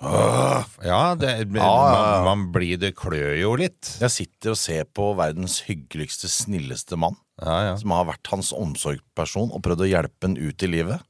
Åh, 0.00 0.64
Ja, 0.86 1.14
det. 1.18 1.32
Man, 1.50 2.24
man 2.24 2.42
blir 2.54 2.78
Det 2.78 2.92
klør 2.98 3.32
jo 3.40 3.54
litt. 3.58 3.96
Jeg 4.00 4.12
sitter 4.14 4.54
og 4.54 4.60
ser 4.60 4.84
på 4.94 5.10
verdens 5.18 5.60
hyggeligste, 5.66 6.30
snilleste 6.30 6.98
mann. 7.00 7.16
Ja, 7.42 7.56
ja. 7.70 7.74
Som 7.80 7.94
har 7.94 8.06
vært 8.08 8.30
hans 8.32 8.52
omsorgsperson 8.54 9.50
og 9.54 9.62
prøvd 9.66 9.86
å 9.86 9.90
hjelpe 9.90 10.26
han 10.28 10.38
ut 10.38 10.62
i 10.66 10.70
livet. 10.70 11.02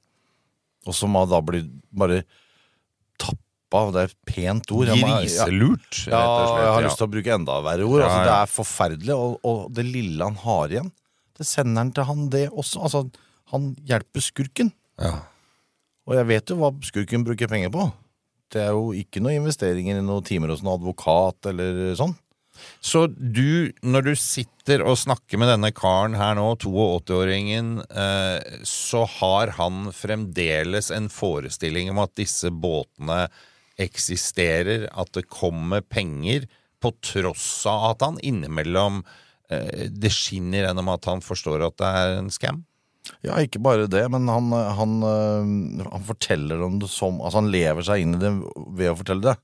Og 0.88 0.96
som 0.96 1.16
har 1.18 1.28
da 1.28 1.40
blitt 1.44 1.68
bare 1.92 2.22
tappa 3.20 3.82
Det 3.92 4.00
er 4.00 4.08
et 4.08 4.18
pent 4.24 4.70
ord. 4.72 4.88
Griselurt, 4.96 6.06
Ja, 6.08 6.20
jeg 6.56 6.70
har 6.72 6.84
lyst 6.86 6.96
til 7.00 7.08
å 7.08 7.12
bruke 7.12 7.34
enda 7.34 7.58
verre 7.64 7.84
ord. 7.84 8.00
Altså, 8.06 8.20
det 8.24 8.36
er 8.38 8.52
forferdelig, 8.52 9.16
og, 9.16 9.34
og 9.44 9.66
det 9.76 9.84
lille 9.84 10.24
han 10.24 10.38
har 10.40 10.72
igjen, 10.72 10.88
det 11.36 11.46
sender 11.46 11.82
han 11.82 11.90
til 11.92 12.06
han 12.08 12.22
det 12.32 12.46
også. 12.48 12.80
Altså, 12.88 13.02
han 13.52 13.74
hjelper 13.88 14.24
skurken. 14.24 14.72
Ja. 14.96 15.18
Og 16.08 16.16
jeg 16.16 16.28
vet 16.30 16.48
jo 16.50 16.56
hva 16.62 16.70
skurken 16.88 17.26
bruker 17.28 17.50
penger 17.52 17.68
på. 17.74 17.84
Det 18.52 18.62
er 18.64 18.72
jo 18.76 18.92
ikke 18.96 19.20
noen 19.22 19.42
investeringer 19.42 19.98
i 19.98 20.04
noen 20.04 20.24
timer 20.26 20.52
hos 20.52 20.64
noen 20.64 20.78
advokat 20.78 21.50
eller 21.50 21.92
sånn. 21.98 22.16
Så 22.80 23.04
du, 23.06 23.70
når 23.86 24.08
du 24.08 24.12
sitter 24.18 24.82
og 24.86 24.98
snakker 24.98 25.40
med 25.40 25.50
denne 25.52 25.70
karen 25.74 26.16
her 26.18 26.36
nå, 26.38 26.46
82-åringen, 26.58 27.76
eh, 27.86 28.62
så 28.66 29.04
har 29.18 29.54
han 29.58 29.92
fremdeles 29.94 30.90
en 30.94 31.08
forestilling 31.12 31.92
om 31.92 32.02
at 32.02 32.16
disse 32.18 32.50
båtene 32.50 33.26
eksisterer, 33.78 34.88
at 34.90 35.12
det 35.14 35.28
kommer 35.30 35.84
penger, 35.86 36.48
på 36.78 36.92
tross 37.02 37.66
av 37.66 37.88
at 37.88 38.02
han 38.04 38.20
innimellom 38.22 39.00
eh, 39.50 39.88
Det 39.90 40.12
skinner 40.14 40.62
gjennom 40.62 40.92
at 40.92 41.08
han 41.10 41.22
forstår 41.24 41.64
at 41.66 41.74
det 41.80 41.88
er 42.02 42.12
en 42.20 42.30
scam? 42.30 42.60
Ja, 43.26 43.36
ikke 43.42 43.60
bare 43.62 43.88
det, 43.90 44.04
men 44.12 44.28
han, 44.30 44.52
han, 44.52 44.96
øh, 45.02 45.84
han 45.88 46.06
forteller 46.06 46.62
om 46.66 46.78
det 46.82 46.90
som 46.92 47.20
Altså, 47.20 47.40
han 47.42 47.50
lever 47.52 47.86
seg 47.86 48.02
inn 48.04 48.16
i 48.16 48.20
det 48.22 48.32
ved 48.78 48.92
å 48.92 48.96
fortelle 49.00 49.24
det. 49.30 49.36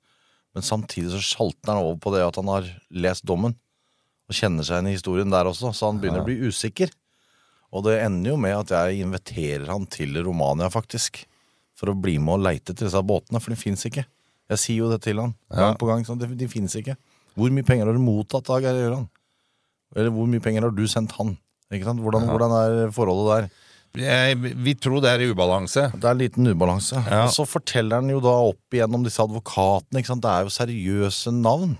Men 0.54 0.62
samtidig 0.66 1.10
så 1.14 1.22
sjalter 1.22 1.72
han 1.72 1.82
over 1.82 1.98
på 2.02 2.12
det 2.14 2.22
at 2.26 2.36
han 2.38 2.50
har 2.52 2.68
lest 2.94 3.24
dommen. 3.26 3.56
Og 4.30 4.36
kjenner 4.38 4.64
seg 4.64 4.78
igjen 4.78 4.92
i 4.92 4.96
historien 4.96 5.32
der 5.32 5.50
også, 5.50 5.72
så 5.74 5.90
han 5.90 5.98
begynner 6.00 6.22
å 6.22 6.28
bli 6.28 6.36
usikker. 6.48 6.92
Og 7.74 7.82
det 7.88 7.96
ender 8.04 8.30
jo 8.30 8.36
med 8.40 8.54
at 8.56 8.70
jeg 8.70 9.02
inviterer 9.02 9.66
han 9.66 9.88
til 9.90 10.14
Romania, 10.22 10.70
faktisk. 10.70 11.24
For 11.74 11.90
å 11.90 11.96
bli 11.98 12.20
med 12.22 12.36
og 12.38 12.44
leite 12.46 12.70
etter 12.70 12.86
disse 12.86 13.02
båtene, 13.02 13.40
for 13.42 13.50
de 13.50 13.58
fins 13.58 13.82
ikke. 13.88 14.04
Jeg 14.52 14.60
sier 14.62 14.84
jo 14.84 14.90
det 14.92 15.00
til 15.02 15.18
han 15.18 15.34
gang 15.50 15.74
på 15.80 15.88
gang. 15.88 16.04
sånn, 16.06 16.20
De, 16.22 16.28
de 16.38 16.46
fins 16.48 16.76
ikke. 16.78 16.94
Hvor 17.34 17.50
mye 17.50 17.66
penger 17.66 17.88
har 17.90 17.96
du 17.96 18.02
mottatt 18.04 18.46
Dag 18.46 18.62
Geir 18.62 18.78
Gjøran? 18.78 19.08
Eller 19.96 20.12
hvor 20.14 20.28
mye 20.30 20.42
penger 20.44 20.68
har 20.68 20.74
du 20.74 20.84
sendt 20.90 21.16
han? 21.18 21.34
Ikke 21.72 21.86
sant? 21.88 22.02
Hvordan, 22.04 22.26
hvordan 22.28 22.52
er 22.58 22.90
forholdet 22.94 23.30
der? 23.30 23.48
Jeg, 23.94 24.36
vi 24.58 24.72
tror 24.74 24.98
det 25.04 25.10
er 25.12 25.22
i 25.22 25.28
ubalanse. 25.30 25.86
Det 25.94 26.02
er 26.02 26.16
en 26.16 26.18
liten 26.18 26.48
ubalanse. 26.50 26.98
Ja. 27.06 27.20
Og 27.28 27.30
så 27.36 27.44
forteller 27.46 28.02
han 28.02 28.10
jo 28.10 28.18
da 28.24 28.32
opp 28.50 28.74
igjennom 28.74 29.04
disse 29.06 29.22
advokatene. 29.22 30.00
ikke 30.02 30.10
sant? 30.10 30.24
Det 30.24 30.32
er 30.32 30.48
jo 30.48 30.54
seriøse 30.54 31.32
navn. 31.36 31.76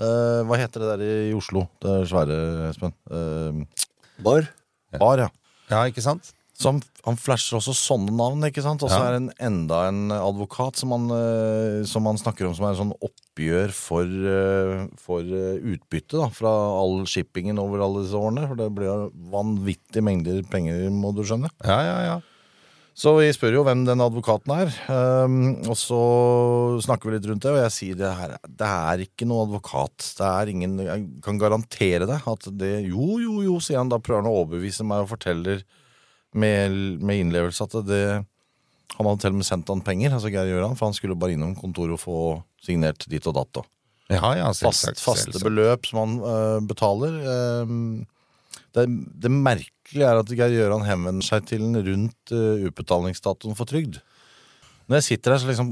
Eh, 0.00 0.40
hva 0.48 0.56
heter 0.60 0.80
det 0.84 0.88
der 0.94 1.04
i 1.28 1.34
Oslo? 1.36 1.66
Det 1.82 1.92
er 1.92 2.08
svære, 2.08 2.38
Espen. 2.70 2.94
Eh, 3.12 3.84
Bar. 4.24 4.48
bar, 4.98 5.24
ja. 5.26 5.28
Ja, 5.68 5.82
ikke 5.90 6.02
sant? 6.02 6.32
Så 6.58 6.72
han, 6.72 6.80
han 7.06 7.14
flasher 7.20 7.60
også 7.60 7.70
sånne 7.78 8.10
navn, 8.18 8.42
ikke 8.48 8.64
sant? 8.64 8.82
Og 8.82 8.90
så 8.90 8.96
Ja. 8.98 9.04
er 9.06 9.12
det 9.14 9.20
en, 9.20 9.28
enda 9.46 9.84
en 9.86 10.10
advokat 10.10 10.80
som 10.80 10.90
han, 10.90 11.04
eh, 11.14 11.84
som 11.86 12.08
han 12.10 12.18
snakker 12.18 12.48
om 12.48 12.54
som 12.58 12.66
er 12.66 12.72
en 12.74 12.80
sånn 12.80 12.96
oppgjør 12.98 13.70
for, 13.76 14.02
eh, 14.02 14.88
for 14.98 15.22
eh, 15.22 15.60
utbytte 15.62 16.18
da, 16.18 16.26
fra 16.34 16.50
all 16.50 17.04
shippingen 17.06 17.60
over 17.62 17.84
alle 17.86 18.02
disse 18.02 18.18
årene. 18.18 18.48
For 18.50 18.58
det 18.58 18.72
blir 18.74 19.06
vanvittige 19.30 20.02
mengder 20.02 20.42
penger, 20.50 20.88
må 20.90 21.14
du 21.14 21.22
skjønne. 21.22 21.52
Ja, 21.62 21.78
ja, 21.86 21.96
ja. 22.08 22.18
Så 22.98 23.12
vi 23.14 23.28
spør 23.30 23.60
jo 23.60 23.62
hvem 23.62 23.84
den 23.86 24.00
advokaten 24.02 24.50
er, 24.58 24.72
um, 24.90 25.36
og 25.70 25.76
så 25.78 25.98
snakker 26.82 27.06
vi 27.06 27.12
litt 27.14 27.28
rundt 27.30 27.44
det, 27.46 27.52
og 27.54 27.60
jeg 27.62 27.70
sier 27.76 27.98
det 28.00 28.10
her, 28.18 28.32
det 28.42 28.66
er 28.66 29.04
ikke 29.04 29.28
noe 29.30 29.44
advokat. 29.46 29.94
Det 30.18 30.26
er 30.26 30.50
ingen, 30.50 30.74
jeg 30.82 31.04
kan 31.22 31.38
garantere 31.38 32.08
deg 32.10 32.26
at 32.26 32.48
det 32.58 32.72
Jo, 32.90 33.20
jo, 33.22 33.36
jo, 33.46 33.60
sier 33.62 33.78
han. 33.78 33.92
Da 33.92 34.00
prøver 34.02 34.24
han 34.24 34.32
å 34.32 34.40
overbevise 34.42 34.82
meg 34.82 35.06
og 35.06 35.12
forteller 35.14 35.62
med, 36.34 37.00
med 37.00 37.22
innlevelse 37.22 37.64
at 37.64 37.78
det 37.88 38.02
Han 38.98 39.06
hadde 39.06 39.20
til 39.22 39.34
og 39.34 39.38
med 39.38 39.46
sendt 39.46 39.68
han 39.70 39.82
penger, 39.84 40.14
altså 40.16 40.30
Geir 40.32 40.48
Gjøran, 40.48 40.76
for 40.76 40.88
han 40.88 40.96
skulle 40.96 41.16
bare 41.18 41.36
innom 41.36 41.54
kontoret 41.54 41.94
og 41.94 42.00
få 42.02 42.20
signert 42.64 43.04
ditt 43.06 43.26
og 43.30 43.36
datt. 43.36 43.60
Ja, 44.08 44.30
ja, 44.38 44.46
Fast, 44.56 45.02
faste 45.04 45.38
beløp 45.44 45.86
som 45.86 46.00
han 46.00 46.14
øh, 46.24 46.60
betaler. 46.66 47.18
Øh, 47.20 47.74
det, 48.74 48.86
det 49.22 49.30
merkelige 49.30 50.08
er 50.08 50.18
at 50.22 50.32
Geir 50.32 50.54
Gjøran 50.56 50.86
henvender 50.88 51.26
seg 51.28 51.46
til 51.46 51.62
den 51.62 51.76
rundt 51.76 52.32
øh, 52.32 52.64
utbetalingsdatoen 52.70 53.58
for 53.58 53.68
trygd. 53.68 54.00
Når 54.88 54.96
jeg 55.02 55.04
sitter 55.04 55.34
her, 55.34 55.38
så 55.42 55.48
liksom 55.50 55.70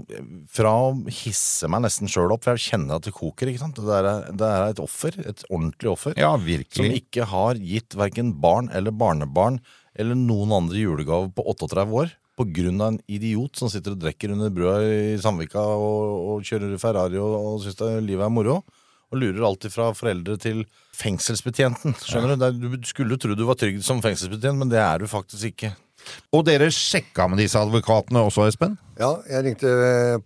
Fra 0.52 0.70
å 0.76 0.90
hisse 1.08 1.68
meg 1.72 1.80
nesten 1.86 2.10
sjøl 2.12 2.34
opp, 2.34 2.44
for 2.44 2.52
jeg 2.56 2.66
kjenner 2.70 2.98
at 3.00 3.06
det 3.08 3.14
koker. 3.16 3.48
ikke 3.48 3.62
sant? 3.62 3.80
Det 3.80 3.94
er, 3.96 4.30
det 4.36 4.50
er 4.50 4.68
et 4.74 4.82
offer, 4.84 5.16
et 5.24 5.42
ordentlig 5.50 5.88
offer, 5.92 6.14
Ja, 6.20 6.34
virkelig. 6.36 6.76
som 6.76 6.84
ikke 6.92 7.24
har 7.32 7.54
gitt 7.56 7.96
verken 7.96 8.34
barn 8.40 8.68
eller 8.76 8.92
barnebarn 8.92 9.60
eller 9.96 10.14
noen 10.14 10.52
andre 10.52 10.76
julegave 10.82 11.30
på 11.32 11.44
38 11.48 11.86
år. 11.96 12.12
På 12.36 12.44
grunn 12.52 12.82
av 12.84 12.88
en 12.92 12.98
idiot 13.08 13.56
som 13.56 13.70
sitter 13.72 13.94
og 13.96 14.02
drikker 14.02 14.34
under 14.34 14.50
brua 14.52 14.74
i 14.84 15.16
Sandvika 15.16 15.56
og, 15.56 16.34
og 16.36 16.42
kjører 16.44 16.76
Ferrari 16.78 17.16
og, 17.16 17.32
og 17.54 17.62
syns 17.64 17.80
livet 18.04 18.26
er 18.26 18.34
moro. 18.36 18.58
Og 19.14 19.20
lurer 19.22 19.40
alltid 19.46 19.72
fra 19.72 19.86
foreldre 19.96 20.36
til 20.42 20.64
fengselsbetjenten. 20.98 21.94
Skjønner 22.04 22.36
Du 22.36 22.44
er- 22.44 22.76
Du 22.76 22.86
skulle 22.86 23.16
tro 23.16 23.34
du 23.34 23.44
var 23.46 23.54
trygg 23.56 23.80
som 23.82 24.02
fengselsbetjent, 24.02 24.58
men 24.58 24.68
det 24.68 24.78
er 24.82 24.98
du 24.98 25.06
faktisk 25.06 25.48
ikke. 25.54 25.72
Og 26.34 26.44
dere 26.46 26.68
sjekka 26.74 27.26
med 27.30 27.40
disse 27.42 27.60
advokatene 27.60 28.22
også, 28.28 28.46
Espen? 28.50 28.76
Ja, 29.00 29.12
jeg 29.28 29.44
ringte 29.44 29.72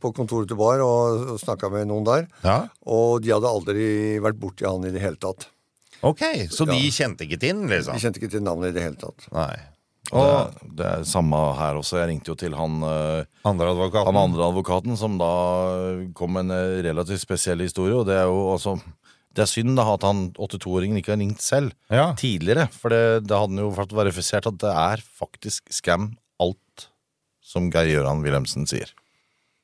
på 0.01 0.13
kontoret 0.17 0.51
til 0.51 0.59
Bar 0.61 0.83
og, 0.85 1.35
snakka 1.43 1.71
med 1.73 1.89
noen 1.91 2.07
der. 2.07 2.29
Ja. 2.47 2.59
Og 2.87 3.23
de 3.25 3.33
hadde 3.35 3.51
aldri 3.51 3.89
vært 4.23 4.39
borti 4.41 4.69
han 4.69 4.87
i 4.87 4.93
det 4.95 5.03
hele 5.03 5.19
tatt. 5.21 5.49
Ok, 6.07 6.23
så 6.49 6.65
de 6.69 6.79
kjente 6.95 7.27
ikke 7.27 7.37
til 7.37 7.59
den, 7.59 7.67
De 7.69 7.77
liksom? 7.77 7.99
kjente 8.01 8.23
ikke 8.23 8.33
til 8.33 8.45
navnet 8.47 8.73
i 8.73 8.77
det 8.79 8.87
hele 8.87 9.01
tatt. 9.01 9.27
Nei. 9.37 9.53
Og 10.11 10.25
det, 10.25 10.31
er, 10.31 10.71
det 10.79 10.87
er 10.89 11.03
samme 11.07 11.39
her 11.59 11.77
også. 11.79 11.99
Jeg 12.01 12.09
ringte 12.11 12.33
jo 12.33 12.37
til 12.39 12.55
han 12.59 12.81
øh, 12.83 13.27
andre 13.47 13.69
advokaten? 13.75 14.09
Han 14.09 14.19
andre 14.31 14.47
advokaten 14.49 14.97
som 14.99 15.19
da 15.21 15.29
kom 16.19 16.35
med 16.35 16.49
en 16.49 16.57
eh, 16.57 16.81
relativt 16.89 17.23
spesiell 17.23 17.63
historie, 17.63 17.95
og 17.95 18.09
det 18.09 18.17
er 18.19 18.27
jo 18.27 18.49
altså 18.57 18.79
Det 19.35 19.45
er 19.45 19.51
synd 19.51 19.77
da 19.79 19.85
at 19.95 20.03
han 20.03 20.33
82-åringen 20.35 20.99
ikke 20.99 21.13
har 21.15 21.21
ringt 21.23 21.41
selv 21.45 21.73
Ja. 21.91 22.13
tidligere, 22.19 22.69
for 22.73 22.91
det, 22.91 23.27
det 23.29 23.37
hadde 23.37 23.55
han 23.55 23.63
jo 23.63 23.71
fått 23.77 23.93
verifisert 23.95 24.47
at 24.51 24.59
det 24.59 24.73
er 24.75 25.03
faktisk 25.05 25.71
scam 25.71 26.17
alt 26.43 26.89
som 27.41 27.71
Geir 27.71 27.87
Gøran 28.01 28.23
Wilhelmsen 28.25 28.67
sier. 28.67 28.91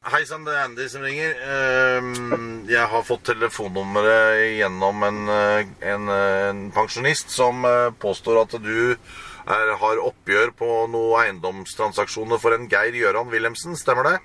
Hei 0.06 0.20
sann, 0.22 0.44
det 0.46 0.52
er 0.54 0.64
Andy 0.68 0.84
som 0.86 1.02
ringer. 1.02 1.32
Ehm, 1.42 2.68
Jeg 2.70 2.86
har 2.92 3.02
fått 3.02 3.24
telefonnummeret 3.26 4.54
gjennom 4.60 5.02
en, 5.02 5.18
eh, 5.28 5.66
en, 5.82 6.08
eh, 6.08 6.48
en 6.50 6.60
pensjonist 6.70 7.28
som 7.34 7.64
eh, 7.64 7.90
påstår 7.90 8.38
at 8.44 8.54
du 8.62 8.92
er, 8.94 9.74
har 9.82 9.96
oppgjør 10.06 10.54
på 10.54 10.68
noen 10.90 11.24
eiendomstransaksjoner 11.24 12.38
for 12.38 12.54
en 12.54 12.68
Geir 12.70 12.94
Gøran 12.94 13.30
Wilhelmsen. 13.34 13.74
Stemmer 13.74 14.04
det? 14.12 14.18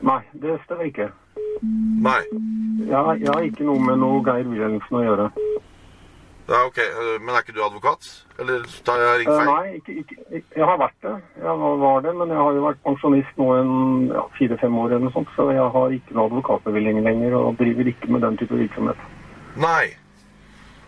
Nei, 0.00 0.22
det 0.32 0.56
stemmer 0.64 0.88
ikke. 0.88 1.12
Nei. 1.62 2.20
Jeg, 2.88 3.20
jeg 3.22 3.32
har 3.34 3.42
ikke 3.46 3.64
noe 3.68 3.80
med 3.82 3.98
noe 4.00 4.22
Geir 4.24 4.46
Wilhelmsen 4.48 4.96
å 4.98 5.02
gjøre. 5.04 5.26
Ja, 6.48 6.62
ok. 6.64 6.78
Men 7.20 7.34
er 7.34 7.42
ikke 7.42 7.52
du 7.52 7.60
advokat? 7.60 8.06
Eller 8.40 8.62
tar 8.86 9.02
jeg 9.02 9.18
ringt 9.20 9.32
Eh, 9.34 9.38
feil? 9.42 9.48
nei, 9.50 9.76
ikke, 9.76 9.96
ikke, 10.32 10.56
jeg 10.56 10.64
har 10.64 10.78
vært 10.80 10.96
det. 11.04 11.12
Jeg 11.42 11.58
var- 11.82 12.00
det, 12.06 12.14
men 12.16 12.28
jeg 12.32 12.38
har 12.38 12.52
jo 12.56 12.62
vært 12.64 12.82
pensjonist 12.86 13.36
nå 13.36 13.48
en 13.60 14.06
ja, 14.14 14.22
fire-fem 14.38 14.78
år 14.78 14.86
eller 14.94 15.04
noe 15.04 15.12
sånt, 15.12 15.28
så 15.36 15.50
jeg 15.52 15.60
har 15.76 15.88
ikke 15.98 16.14
noe 16.16 16.30
advokatbevilling 16.30 17.02
lenger 17.04 17.34
og 17.36 17.58
driver 17.58 17.84
ikke 17.92 18.08
med 18.08 18.22
den 18.22 18.36
type 18.38 18.54
virksomhet. 18.56 18.96
Nei. 19.56 19.90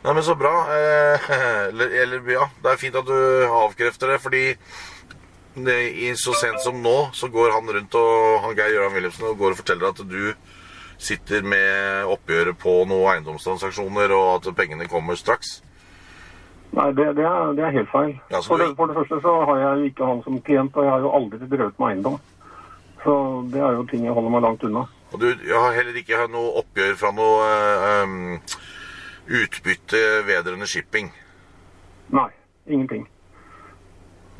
Nei, 0.03 0.13
men 0.15 0.23
så 0.25 0.35
bra. 0.39 0.55
Eh, 0.73 1.29
Eller, 1.69 1.93
eller 2.03 2.31
ja, 2.33 2.47
det 2.63 2.73
er 2.73 2.81
fint 2.81 2.97
at 2.97 3.05
du 3.05 3.45
avkrefter 3.45 4.15
det, 4.15 4.21
fordi 4.23 4.45
det, 5.61 5.77
så 6.17 6.33
sent 6.41 6.63
som 6.65 6.81
nå 6.81 7.11
så 7.13 7.29
går 7.29 7.53
han 7.53 7.69
rundt 7.69 7.95
og 8.01 8.41
han 8.47 8.57
Geir 8.57 8.73
Gøran 8.79 8.95
Wilhelmsen 8.95 9.27
og 9.29 9.37
går 9.39 9.51
og 9.51 9.61
forteller 9.61 9.91
at 9.91 10.01
du 10.09 10.33
sitter 11.01 11.43
med 11.47 12.07
oppgjøret 12.13 12.59
på 12.61 12.77
noen 12.89 13.15
eiendomstransaksjoner, 13.15 14.13
og 14.17 14.31
at 14.37 14.51
pengene 14.57 14.89
kommer 14.91 15.19
straks. 15.19 15.61
Nei, 16.77 16.87
det, 16.95 17.09
det, 17.19 17.25
er, 17.27 17.53
det 17.59 17.65
er 17.67 17.73
helt 17.75 17.91
feil. 17.91 18.13
Ja, 18.31 18.39
så 18.39 18.53
for, 18.53 18.63
det, 18.63 18.75
for 18.79 18.91
det 18.91 18.99
første 19.01 19.19
så 19.25 19.33
har 19.49 19.57
jeg 19.59 19.79
jo 19.79 19.89
ikke 19.91 20.11
han 20.13 20.21
som 20.27 20.41
klient, 20.47 20.77
og 20.77 20.87
jeg 20.87 20.93
har 20.93 21.07
jo 21.07 21.15
aldri 21.19 21.41
drevet 21.43 21.81
med 21.81 21.89
eiendom. 21.89 22.19
Så 23.03 23.15
det 23.53 23.63
er 23.65 23.79
jo 23.79 23.87
ting 23.91 24.05
jeg 24.07 24.15
holder 24.15 24.35
meg 24.35 24.45
langt 24.45 24.67
unna. 24.69 24.85
Og 25.11 25.23
du 25.23 25.27
har 25.51 25.73
heller 25.75 25.97
ikke 25.99 26.21
noe 26.31 26.53
oppgjør 26.61 26.93
fra 27.01 27.11
noe 27.17 27.49
um, 28.05 28.37
utbytte 29.41 30.03
vedrørende 30.29 30.69
shipping. 30.71 31.11
Nei, 32.15 32.29
ingenting. 32.69 33.09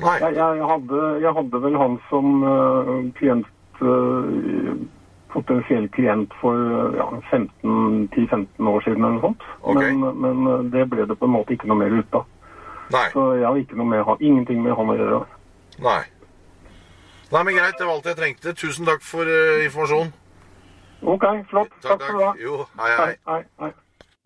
Nei. 0.01 0.15
Jeg, 0.21 0.37
jeg, 0.37 0.69
hadde, 0.71 1.01
jeg 1.21 1.35
hadde 1.37 1.61
vel 1.65 1.77
han 1.77 1.97
som 2.09 2.43
øh, 2.43 2.93
klient 3.19 3.81
øh, 3.81 4.79
Potensiell 5.31 5.85
klient 5.95 6.33
for 6.41 6.57
ja, 6.97 7.05
15 7.31 8.09
10-15 8.11 8.67
år 8.67 8.81
siden 8.83 9.03
eller 9.03 9.17
noe 9.17 9.21
sånt. 9.29 9.45
Okay. 9.61 9.91
Men, 9.95 10.17
men 10.23 10.47
øh, 10.51 10.63
det 10.73 10.85
ble 10.91 11.05
det 11.07 11.15
på 11.19 11.27
en 11.29 11.35
måte 11.37 11.55
ikke 11.55 11.69
noe 11.71 11.79
mer 11.79 11.93
ut 11.95 12.17
av. 12.19 12.25
Nei. 12.91 13.05
Så 13.13 13.27
jeg 13.39 13.45
har 13.47 13.59
ikke 13.61 13.77
noe 13.79 13.87
med, 13.93 14.03
han- 14.07 14.19
ingenting 14.19 14.59
med 14.65 14.75
han 14.75 14.91
å 14.91 14.97
gjøre. 14.99 15.21
Nei. 15.85 16.01
Nei, 17.31 17.43
men 17.47 17.55
greit. 17.55 17.77
Det 17.79 17.87
var 17.87 17.93
alt 17.95 18.09
jeg 18.11 18.17
trengte. 18.19 18.53
Tusen 18.59 18.89
takk 18.89 19.05
for 19.07 19.23
uh, 19.23 19.61
informasjonen. 19.63 20.11
OK, 21.01 21.23
flott. 21.49 21.71
Takk, 21.81 22.03
skal 22.03 22.17
du 22.19 22.25
ha. 22.25 22.33
Jo, 22.41 22.57
hei, 22.81 22.89
hei. 22.91 23.05
Hei, 23.07 23.15
hei, 23.31 23.45
hei. 23.63 23.71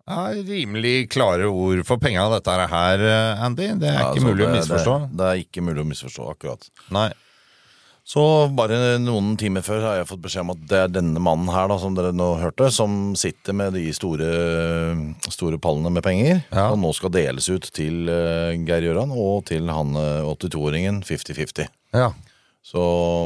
Ja, 0.06 0.24
rimelig 0.46 1.08
klare 1.10 1.46
ord 1.50 1.80
for 1.86 1.98
penga, 2.02 2.26
dette 2.30 2.52
her, 2.70 3.00
eh, 3.02 3.40
Andy. 3.46 3.72
Det 3.80 3.88
er 3.90 3.96
Ja, 3.96 4.02
ikke 4.10 4.20
altså, 4.20 4.26
mulig 4.28 4.44
å 4.46 4.50
misforstå. 4.52 4.92
Det, 5.06 5.16
det 5.18 5.30
er 5.30 5.40
ikke 5.40 5.64
mulig 5.66 5.82
å 5.82 5.86
misforstå, 5.88 6.26
akkurat. 6.34 6.68
Nei. 6.94 7.08
Så 8.06 8.22
bare 8.54 8.76
noen 9.02 9.32
timer 9.40 9.64
før 9.66 9.80
har 9.82 9.96
jeg 9.98 10.06
fått 10.06 10.20
beskjed 10.22 10.44
om 10.44 10.52
at 10.52 10.60
det 10.70 10.78
er 10.78 10.92
denne 10.94 11.18
mannen 11.18 11.48
her, 11.50 11.66
da, 11.72 11.74
som 11.82 11.96
dere 11.96 12.12
nå 12.14 12.28
hørte, 12.38 12.68
som 12.70 13.16
sitter 13.18 13.56
med 13.58 13.74
de 13.74 13.82
store, 13.96 14.28
store 15.26 15.58
pallene 15.58 15.90
med 15.90 16.04
penger, 16.06 16.44
Ja. 16.54 16.68
og 16.70 16.78
nå 16.84 16.92
skal 16.94 17.10
deles 17.16 17.48
ut 17.50 17.66
til 17.74 18.06
eh, 18.12 18.54
Geir 18.62 18.86
Gjøran 18.86 19.10
og 19.10 19.46
til 19.50 19.66
han 19.74 19.90
eh, 19.98 20.22
82-åringen 20.22 21.00
50-50. 21.02 21.66
Ja. 21.98 22.12
Så 22.62 22.84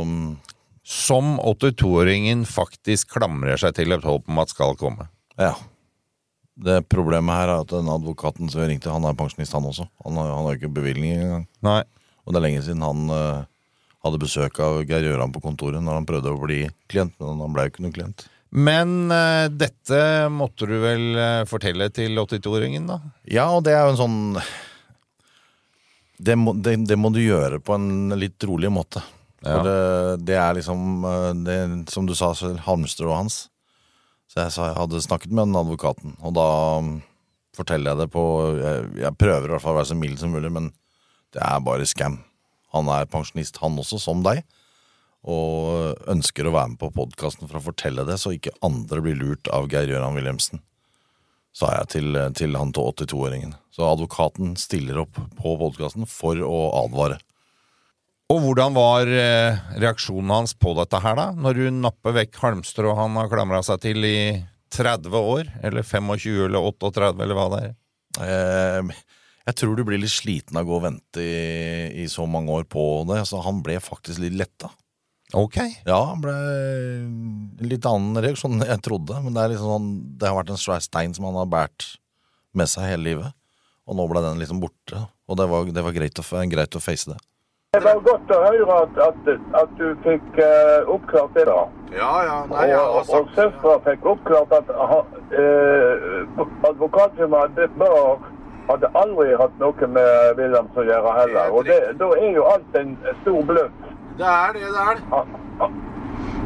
mm, 0.09 0.38
Som 0.83 1.37
82-åringen 1.45 2.47
faktisk 2.49 3.12
klamrer 3.19 3.61
seg 3.61 3.77
til 3.77 3.93
et 3.93 4.05
håp 4.09 4.29
om 4.33 4.40
at 4.43 4.49
skal 4.57 4.77
komme. 4.81 5.11
ja. 5.38 5.53
Det 6.61 6.83
problemet 6.93 7.33
her 7.33 7.49
er 7.49 7.62
at 7.62 7.71
den 7.73 7.87
advokaten 7.88 8.51
som 8.53 8.61
jeg 8.61 8.69
ringte, 8.75 8.90
han 8.93 9.05
er 9.09 9.14
pensjonist, 9.16 9.55
han 9.57 9.64
også. 9.64 9.87
Han 10.05 10.19
har, 10.21 10.27
han 10.35 10.45
har 10.45 10.59
ikke 10.59 10.69
bevilgning 10.77 11.14
engang. 11.16 11.47
Nei. 11.64 11.79
Og 12.27 12.35
det 12.35 12.37
er 12.37 12.45
lenge 12.45 12.61
siden 12.66 12.83
han 12.85 13.07
eh, 13.16 13.47
hadde 14.04 14.20
besøk 14.22 14.60
av 14.64 14.80
Geir 14.88 15.10
Gjøran 15.10 15.32
på 15.34 15.42
kontoret 15.44 15.82
når 15.84 16.00
han 16.00 16.08
prøvde 16.08 16.32
å 16.32 16.40
bli 16.40 16.62
klient, 16.90 17.14
men 17.20 17.42
han 17.42 17.54
ble 17.54 17.66
jo 17.66 17.72
ikke 17.74 17.84
noen 17.84 17.96
klient. 17.96 18.26
Men 18.50 18.96
uh, 19.12 19.46
dette 19.52 20.00
måtte 20.34 20.66
du 20.66 20.74
vel 20.82 21.04
uh, 21.14 21.46
fortelle 21.46 21.86
til 21.94 22.18
82-åringen, 22.18 22.88
da? 22.90 22.98
Ja, 23.30 23.46
og 23.54 23.62
det 23.68 23.76
er 23.76 23.86
jo 23.86 23.94
en 23.94 24.00
sånn 24.00 24.18
det 26.20 26.36
må, 26.36 26.52
det, 26.52 26.76
det 26.88 26.98
må 27.00 27.08
du 27.14 27.20
gjøre 27.22 27.60
på 27.64 27.76
en 27.76 28.12
litt 28.20 28.42
rolig 28.44 28.68
måte. 28.72 29.02
Ja. 29.40 29.62
det, 29.64 29.76
det 30.28 30.36
er 30.36 30.56
liksom 30.58 31.04
eh, 31.08 31.30
det, 31.46 31.54
Som 31.88 32.04
du 32.04 32.12
sa, 32.12 32.34
så 32.36 32.52
halmstrået 32.60 33.16
hans. 33.16 33.38
Så 34.28 34.42
jeg 34.42 34.52
sa 34.52 34.66
jeg 34.68 34.76
hadde 34.76 35.00
snakket 35.00 35.32
med 35.32 35.48
den 35.48 35.56
advokaten, 35.58 36.12
og 36.20 36.34
da 36.36 36.48
mm, 36.84 36.90
forteller 37.56 37.90
jeg 37.90 38.00
det 38.02 38.10
på 38.12 38.24
jeg, 38.60 38.90
jeg 39.00 39.18
prøver 39.18 39.48
i 39.48 39.54
hvert 39.54 39.64
fall 39.64 39.74
å 39.74 39.78
være 39.80 39.90
så 39.90 39.96
mild 39.98 40.20
som 40.20 40.36
mulig, 40.36 40.52
men 40.54 40.68
det 41.34 41.40
er 41.42 41.64
bare 41.66 41.88
scam. 41.88 42.20
Han 42.76 42.90
er 42.92 43.11
pensjonist, 43.11 43.61
han 43.62 43.78
også, 43.80 44.00
som 44.02 44.24
deg. 44.26 44.42
Og 45.28 46.00
ønsker 46.09 46.48
å 46.48 46.54
være 46.54 46.72
med 46.72 46.80
på 46.80 46.92
podkasten 46.96 47.48
for 47.48 47.61
å 47.61 47.66
fortelle 47.70 48.06
det, 48.09 48.16
så 48.22 48.33
ikke 48.37 48.56
andre 48.64 49.02
blir 49.04 49.18
lurt 49.20 49.50
av 49.52 49.68
Geir 49.72 49.90
Gøran 49.92 50.16
Wilhelmsen 50.16 50.62
sa 51.56 51.72
jeg 51.80 51.90
til, 51.96 52.20
til 52.37 52.54
han 52.59 52.70
til 52.74 52.87
82-åringen. 52.92 53.56
Så 53.74 53.87
advokaten 53.87 54.54
stiller 54.61 55.02
opp 55.02 55.18
på 55.18 55.56
podkasten 55.61 56.06
for 56.09 56.38
å 56.46 56.61
advare. 56.85 57.18
Og 58.30 58.44
hvordan 58.44 58.76
var 58.76 59.11
eh, 59.11 59.59
reaksjonen 59.83 60.30
hans 60.30 60.54
på 60.54 60.76
dette 60.78 61.00
her, 61.02 61.16
da? 61.18 61.30
Når 61.35 61.59
du 61.59 61.64
napper 61.80 62.14
vekk 62.14 62.38
halmstrå 62.38 62.94
han 62.98 63.18
har 63.18 63.30
klamra 63.33 63.62
seg 63.66 63.83
til 63.83 64.06
i 64.06 64.20
30 64.70 65.16
år? 65.18 65.50
Eller 65.66 65.83
25 65.83 66.46
eller 66.46 66.68
38, 66.70 67.16
eller 67.18 67.38
hva 67.38 67.48
det 67.56 67.62
er? 67.64 67.72
Eh, 68.22 68.92
Jeg 69.50 69.56
tror 69.58 69.74
du 69.74 69.82
blir 69.82 69.98
litt 69.98 70.12
sliten 70.14 70.54
av 70.60 70.62
å 70.62 70.68
gå 70.68 70.76
og 70.78 70.84
vente 70.84 71.22
i, 71.24 72.04
i 72.04 72.06
så 72.10 72.22
mange 72.30 72.54
år 72.54 72.68
på 72.70 73.02
det, 73.08 73.24
så 73.26 73.40
han 73.42 73.64
ble 73.66 73.80
faktisk 73.82 74.22
litt 74.22 74.36
letta. 74.38 74.70
Ok. 75.34 75.58
Ja, 75.86 75.98
han 76.12 76.22
ble 76.22 76.34
litt 77.66 77.86
annen 77.86 78.18
reaksjon 78.22 78.54
enn 78.54 78.68
jeg 78.68 78.82
trodde, 78.86 79.18
men 79.24 79.34
det, 79.34 79.42
er 79.42 79.52
liksom 79.54 79.72
sånn, 79.74 79.90
det 80.20 80.30
har 80.30 80.38
vært 80.38 80.52
en 80.54 80.62
svær 80.62 80.82
stein 80.84 81.16
som 81.16 81.26
han 81.26 81.38
har 81.40 81.50
båret 81.50 81.88
med 82.54 82.70
seg 82.70 82.92
hele 82.92 83.06
livet, 83.08 83.34
og 83.90 83.98
nå 83.98 84.06
ble 84.10 84.22
den 84.22 84.38
liksom 84.38 84.62
borte, 84.62 85.02
og 85.26 85.38
det 85.38 85.50
var, 85.50 85.66
det 85.74 85.84
var 85.86 85.98
greit, 85.98 86.22
å, 86.22 86.46
greit 86.54 86.78
å 86.78 86.82
face 86.82 87.10
det. 87.10 87.18
Det 87.74 87.82
var 87.84 88.00
godt 88.06 88.32
å 88.34 88.40
høre 88.42 88.80
at, 88.84 88.96
at, 89.04 89.28
at 89.60 89.74
du 89.78 89.86
fikk 90.06 90.40
uh, 90.42 90.90
oppklart 90.90 91.36
det, 91.38 91.44
da. 91.46 91.60
Ja, 91.94 92.10
ja, 92.66 92.80
og 92.82 93.10
og 93.14 93.30
søstera 93.36 93.76
fikk 93.84 94.06
oppklart 94.10 94.54
at 94.58 94.70
uh, 94.74 96.42
advokatfirmaet 96.70 97.78
Bar 97.78 98.26
hadde 98.68 98.90
aldri 98.94 99.37
hatt 99.40 99.57
noe 99.62 99.87
med 99.94 100.37
Wilhelms 100.38 100.77
å 100.79 100.85
gjøre 100.87 101.14
heller. 101.18 101.55
Og 101.55 101.64
det, 101.68 101.79
da 102.01 102.11
er 102.18 102.35
jo 102.37 102.44
alt 102.51 102.77
en 102.81 102.96
stor 103.23 103.40
bløff. 103.49 103.87
Det 104.20 104.29
er 104.29 104.53
det, 104.57 104.68
det 104.75 104.85
er. 104.92 105.03
Han, 105.14 105.35
han, 105.61 105.81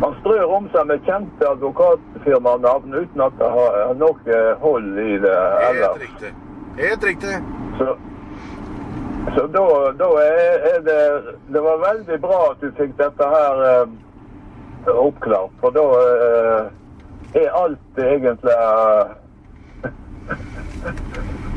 han 0.03 0.17
strør 0.21 0.57
om 0.57 0.69
seg 0.75 0.89
med 0.91 1.05
kjente 1.09 1.49
advokatfirmanavn 1.49 2.95
uten 2.95 3.25
at 3.27 3.37
det 3.41 3.51
har, 3.57 3.79
nok 3.99 4.25
noe 4.27 4.41
hold 4.63 4.99
i 4.99 5.19
det 5.25 5.37
heller. 5.65 5.99
riktig. 6.01 6.33
Helt 6.79 7.05
riktig. 7.05 7.35
Så, 7.79 7.97
så 9.37 9.47
da, 9.57 9.67
da 9.99 10.09
er, 10.23 10.67
er 10.71 10.81
det 10.85 11.03
Det 11.55 11.63
var 11.63 11.83
veldig 11.83 12.19
bra 12.21 12.41
at 12.51 12.63
du 12.63 12.71
fikk 12.79 12.97
dette 12.99 13.29
her 13.35 13.63
eh, 13.71 13.95
oppklart, 14.93 15.55
for 15.61 15.75
da 15.75 15.85
eh, 16.01 17.43
er 17.43 17.55
alt 17.59 18.01
egentlig 18.01 18.55
eh, 18.55 19.15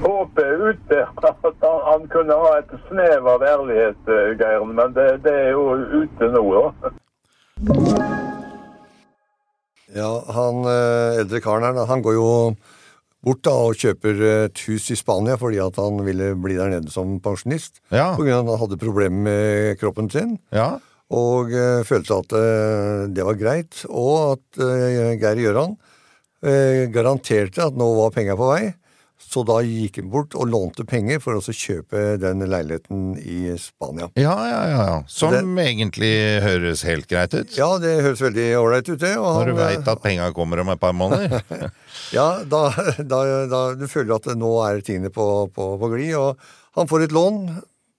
Håpet 0.01 0.61
ute 0.61 1.01
at 1.29 1.65
han, 1.87 2.07
kunne 2.13 2.37
ha 2.37 2.53
et 2.61 2.73
snev 2.87 3.27
av 3.33 3.43
ærlighet, 3.45 3.99
eh, 4.13 4.31
Geir, 4.39 4.65
men 4.69 4.95
det, 4.95 5.09
det 5.25 5.35
er 5.47 5.51
jo 5.55 5.65
ute 6.03 6.31
nå, 6.33 6.45
da. 6.53 6.91
Ja, 9.97 10.11
han 10.35 10.65
eh, 10.67 11.21
eldre 11.23 11.41
karen 11.41 11.65
her, 11.65 11.87
han 11.89 12.03
går 12.05 12.17
jo 12.17 12.27
bort 13.25 13.41
da 13.47 13.53
og 13.67 13.79
kjøper 13.79 14.21
et 14.29 14.61
hus 14.67 14.91
i 14.93 14.97
Spania 14.99 15.35
fordi 15.41 15.57
at 15.63 15.79
han 15.81 15.99
ville 16.05 16.31
bli 16.39 16.57
der 16.59 16.69
nede 16.71 16.93
som 16.93 17.17
pensjonist. 17.23 17.81
Ja. 17.89 18.11
På 18.15 18.23
grunn 18.23 18.37
av 18.37 18.43
at 18.45 18.51
han 18.53 18.63
hadde 18.65 18.81
problemer 18.83 19.23
med 19.25 19.81
kroppen 19.81 20.11
sin. 20.13 20.37
Ja. 20.53 20.75
Og 21.07 21.53
uh, 21.55 21.85
følte 21.87 22.19
at 22.19 22.33
uh, 22.35 23.07
det 23.07 23.23
var 23.23 23.39
greit, 23.39 23.79
og 23.87 24.35
at 24.35 24.59
uh, 24.59 25.15
Geir 25.17 25.45
Gjøran 25.45 25.77
garanterte 26.93 27.63
at 27.65 27.73
nå 27.75 27.85
var 27.97 28.11
penga 28.13 28.35
på 28.37 28.45
vei. 28.45 28.67
Så 29.27 29.41
da 29.43 29.57
gikk 29.59 29.97
han 29.99 30.07
bort 30.11 30.35
og 30.39 30.47
lånte 30.47 30.85
penger 30.87 31.19
for 31.19 31.35
å 31.35 31.41
kjøpe 31.43 32.15
den 32.21 32.45
leiligheten 32.47 33.17
i 33.19 33.51
Spania. 33.59 34.07
Ja, 34.15 34.35
ja, 34.47 34.61
ja. 34.71 35.03
Som 35.11 35.33
Det- 35.35 35.43
egentlig 35.65 36.11
høres 36.45 36.83
helt 36.87 37.09
greit 37.11 37.33
ut. 37.35 37.51
Ja, 37.57 37.77
det 37.77 37.97
høres 38.05 38.21
veldig 38.23 38.45
ålreit 38.55 38.87
ut, 38.87 38.99
det. 38.99 39.15
Når 39.19 39.45
du 39.51 39.53
veit 39.59 39.87
at 39.91 40.01
penga 40.01 40.31
kommer 40.31 40.61
om 40.63 40.69
et 40.69 40.79
par 40.79 40.93
måneder. 40.95 41.41
Ja, 42.15 42.43
da, 42.47 42.69
da, 43.03 43.17
da 43.51 43.61
du 43.75 43.83
føler 43.91 44.15
at 44.15 44.29
nå 44.39 44.51
er 44.63 44.79
tingene 44.85 45.09
på, 45.11 45.25
på, 45.51 45.65
på 45.81 45.89
glid, 45.91 46.13
og 46.15 46.37
han 46.77 46.87
får 46.87 47.03
et 47.03 47.11
lån 47.15 47.41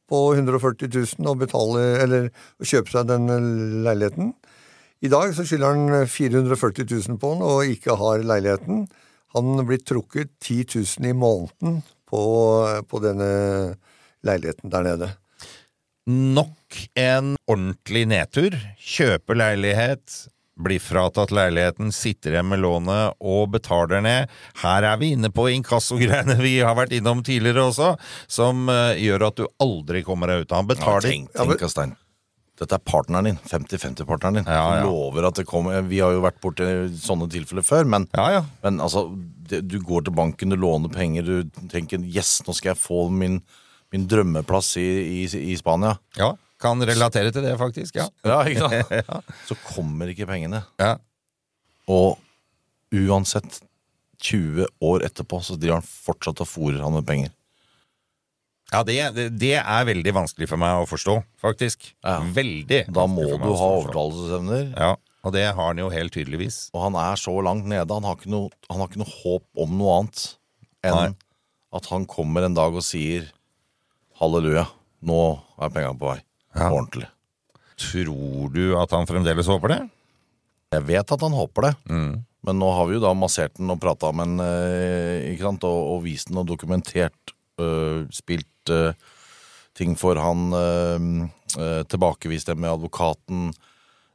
på 0.08 0.20
140 0.32 0.88
000 1.18 1.28
og 1.28 1.42
betaler, 1.42 1.98
eller 2.06 2.30
kjøper 2.64 2.94
seg 2.94 3.10
den 3.10 3.28
leiligheten. 3.84 4.32
I 5.04 5.10
dag 5.12 5.34
så 5.36 5.44
skylder 5.44 5.76
han 5.76 6.06
440 6.08 6.88
000 6.88 7.20
på 7.20 7.34
den 7.34 7.44
og 7.44 7.68
ikke 7.68 7.98
har 8.00 8.24
leiligheten. 8.24 8.86
Han 9.36 9.66
blir 9.66 9.82
trukket 9.84 10.30
10 10.40 10.64
000 11.00 11.10
i 11.10 11.12
måneden 11.16 11.82
på, 12.08 12.22
på 12.88 13.00
denne 13.04 13.28
leiligheten 14.24 14.72
der 14.72 14.86
nede. 14.86 15.10
Nok 16.08 16.80
en 16.96 17.34
ordentlig 17.50 18.06
nedtur. 18.08 18.56
Kjøper 18.80 19.36
leilighet, 19.36 20.14
blir 20.58 20.80
fratatt 20.80 21.30
leiligheten, 21.36 21.92
sitter 21.92 22.32
igjen 22.34 22.48
med 22.48 22.62
lånet 22.64 23.18
og 23.20 23.50
betaler 23.52 24.00
ned. 24.04 24.32
Her 24.62 24.86
er 24.88 24.98
vi 25.00 25.12
inne 25.14 25.30
på 25.34 25.50
inkassogreiene 25.52 26.38
vi 26.40 26.58
har 26.64 26.78
vært 26.78 26.96
innom 26.96 27.20
tidligere 27.26 27.68
også, 27.68 27.92
som 28.24 28.66
eh, 28.72 28.98
gjør 29.04 29.28
at 29.28 29.42
du 29.42 29.46
aldri 29.62 30.02
kommer 30.06 30.32
deg 30.32 30.46
ut. 30.46 30.56
Han 30.56 30.64
Ja, 30.64 30.72
betaler 30.72 31.10
tenk, 31.10 31.32
tenk, 31.36 31.68
Stein. 31.70 31.94
Dette 32.58 32.74
er 32.74 32.82
partneren 32.82 33.24
din. 33.28 33.36
50-50-partneren 33.46 34.40
din. 34.40 34.48
Ja, 34.50 34.62
ja. 34.78 34.82
Som 34.82 34.90
lover 34.90 35.28
at 35.28 35.36
det 35.38 35.44
kommer 35.46 35.82
Vi 35.86 36.00
har 36.02 36.12
jo 36.16 36.24
vært 36.24 36.40
borti 36.42 36.66
sånne 36.98 37.28
tilfeller 37.30 37.62
før, 37.66 37.84
men, 37.86 38.08
Ja, 38.18 38.24
ja. 38.34 38.42
men 38.64 38.80
altså 38.82 39.04
det, 39.48 39.60
Du 39.70 39.78
går 39.80 40.04
til 40.08 40.14
banken, 40.18 40.50
du 40.50 40.56
låner 40.58 40.90
penger, 40.92 41.22
du 41.22 41.68
tenker 41.70 41.98
'yes, 42.02 42.42
nå 42.46 42.54
skal 42.54 42.74
jeg 42.74 42.82
få 42.82 43.08
min, 43.10 43.40
min 43.92 44.06
drømmeplass 44.10 44.76
i, 44.76 44.88
i, 45.22 45.52
i 45.52 45.56
Spania'. 45.56 45.98
ja. 46.18 46.34
Kan 46.58 46.80
relatere 46.82 47.30
til 47.30 47.42
det, 47.46 47.52
faktisk. 47.56 47.94
Ja. 47.94 48.08
Ja, 48.26 48.40
ikke 48.42 48.66
sant? 48.66 49.28
Så 49.48 49.54
kommer 49.62 50.08
ikke 50.10 50.26
pengene. 50.26 50.64
ja. 50.80 50.96
Og 51.86 52.18
uansett 52.92 53.60
20 54.20 54.66
år 54.82 55.04
etterpå 55.06 55.38
så 55.44 55.54
driver 55.56 55.78
han 55.78 55.86
fortsatt 55.86 56.40
og 56.42 56.48
fôrer 56.50 56.82
han 56.82 56.92
med 56.96 57.06
penger. 57.06 57.30
Ja, 58.68 58.82
det, 58.84 58.96
det, 59.40 59.54
er 59.62 59.86
veldig 59.88 60.12
vanskelig 60.12 60.48
for 60.50 60.60
meg 60.60 60.82
å 60.82 60.88
forstå, 60.88 61.14
faktisk. 61.40 61.86
Ja. 62.04 62.18
Veldig. 62.36 62.82
Da 62.92 63.06
må 63.08 63.24
du 63.24 63.46
ha 63.48 63.68
overtalelsesevner. 63.78 64.66
Ja, 64.76 64.90
og 65.24 65.32
det 65.34 65.46
har 65.48 65.70
han 65.70 65.80
jo 65.80 65.88
helt 65.92 66.12
tydeligvis. 66.14 66.66
Og 66.76 66.82
han 66.84 66.98
er 67.00 67.16
så 67.20 67.32
langt 67.44 67.64
nede. 67.68 67.88
Han 67.96 68.04
har 68.06 68.18
ikke 68.18 68.30
noe, 68.32 68.52
han 68.68 68.82
har 68.82 68.90
ikke 68.90 69.00
noe 69.00 69.14
håp 69.22 69.64
om 69.64 69.72
noe 69.80 69.96
annet 70.02 70.24
enn 70.86 70.94
Nei. 70.98 71.08
at 71.74 71.88
han 71.90 72.04
kommer 72.08 72.44
en 72.46 72.56
dag 72.56 72.76
og 72.76 72.84
sier 72.86 73.30
halleluja, 74.20 74.66
nå 75.08 75.20
er 75.62 75.72
pengene 75.74 75.98
på 75.98 76.12
vei. 76.12 76.18
Ja. 76.54 76.68
Ordentlig. 76.70 77.08
Tror 77.78 78.50
du 78.54 78.62
at 78.78 78.92
han 78.94 79.08
fremdeles 79.08 79.48
håper 79.50 79.74
det? 79.74 79.80
Jeg 80.74 80.84
vet 80.88 81.12
at 81.14 81.22
han 81.24 81.32
håper 81.36 81.68
det, 81.68 81.74
Mm. 81.88 82.24
men 82.44 82.58
nå 82.60 82.68
har 82.74 82.86
vi 82.86 82.98
jo 82.98 83.00
da 83.00 83.14
massert 83.16 83.54
den 83.56 83.70
og 83.70 83.80
prata 83.80 84.12
med 84.12 84.38
den, 84.38 85.58
og, 85.62 85.80
og 85.94 86.02
vist 86.04 86.28
den 86.28 86.38
og 86.42 86.46
dokumentert, 86.50 87.32
øh, 87.60 88.04
spilt 88.12 88.46
øh, 88.74 88.92
ting 89.78 89.94
for 89.98 90.18
han, 90.18 90.52
øh, 90.52 91.00
øh, 91.58 91.82
tilbakevist 91.86 92.50
det 92.50 92.58
med 92.58 92.72
advokaten, 92.72 93.52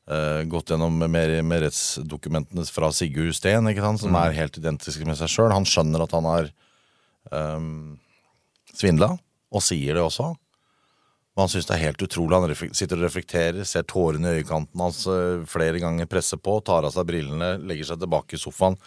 øh, 0.10 0.42
gått 0.52 0.74
gjennom 0.74 1.00
med, 1.00 1.44
med 1.44 1.66
rettsdokumentene 1.66 2.66
fra 2.68 2.92
Sigurd 2.92 3.36
Steen, 3.38 3.70
som 3.98 4.16
er 4.20 4.38
helt 4.38 4.60
identiske 4.60 5.08
med 5.08 5.20
seg 5.20 5.32
sjøl. 5.32 5.54
Han 5.56 5.68
skjønner 5.68 6.04
at 6.04 6.16
han 6.16 6.28
har 6.30 6.50
um, 7.32 8.00
svindla, 8.74 9.14
og 9.54 9.64
sier 9.64 9.96
det 9.96 10.04
også. 10.04 10.34
Men 11.34 11.46
han 11.46 11.54
syns 11.54 11.70
det 11.70 11.78
er 11.78 11.86
helt 11.88 12.04
utrolig. 12.06 12.42
Han 12.44 12.76
sitter 12.76 13.00
og 13.00 13.08
reflekterer, 13.08 13.64
ser 13.66 13.88
tårene 13.90 14.36
i 14.36 14.42
øyekanten 14.42 14.84
hans 14.84 15.06
flere 15.50 15.80
ganger, 15.82 16.10
presser 16.10 16.38
på, 16.38 16.60
tar 16.62 16.86
av 16.86 16.94
seg 16.94 17.08
brillene, 17.10 17.56
legger 17.64 17.94
seg 17.94 18.04
tilbake 18.04 18.38
i 18.38 18.42
sofaen 18.42 18.78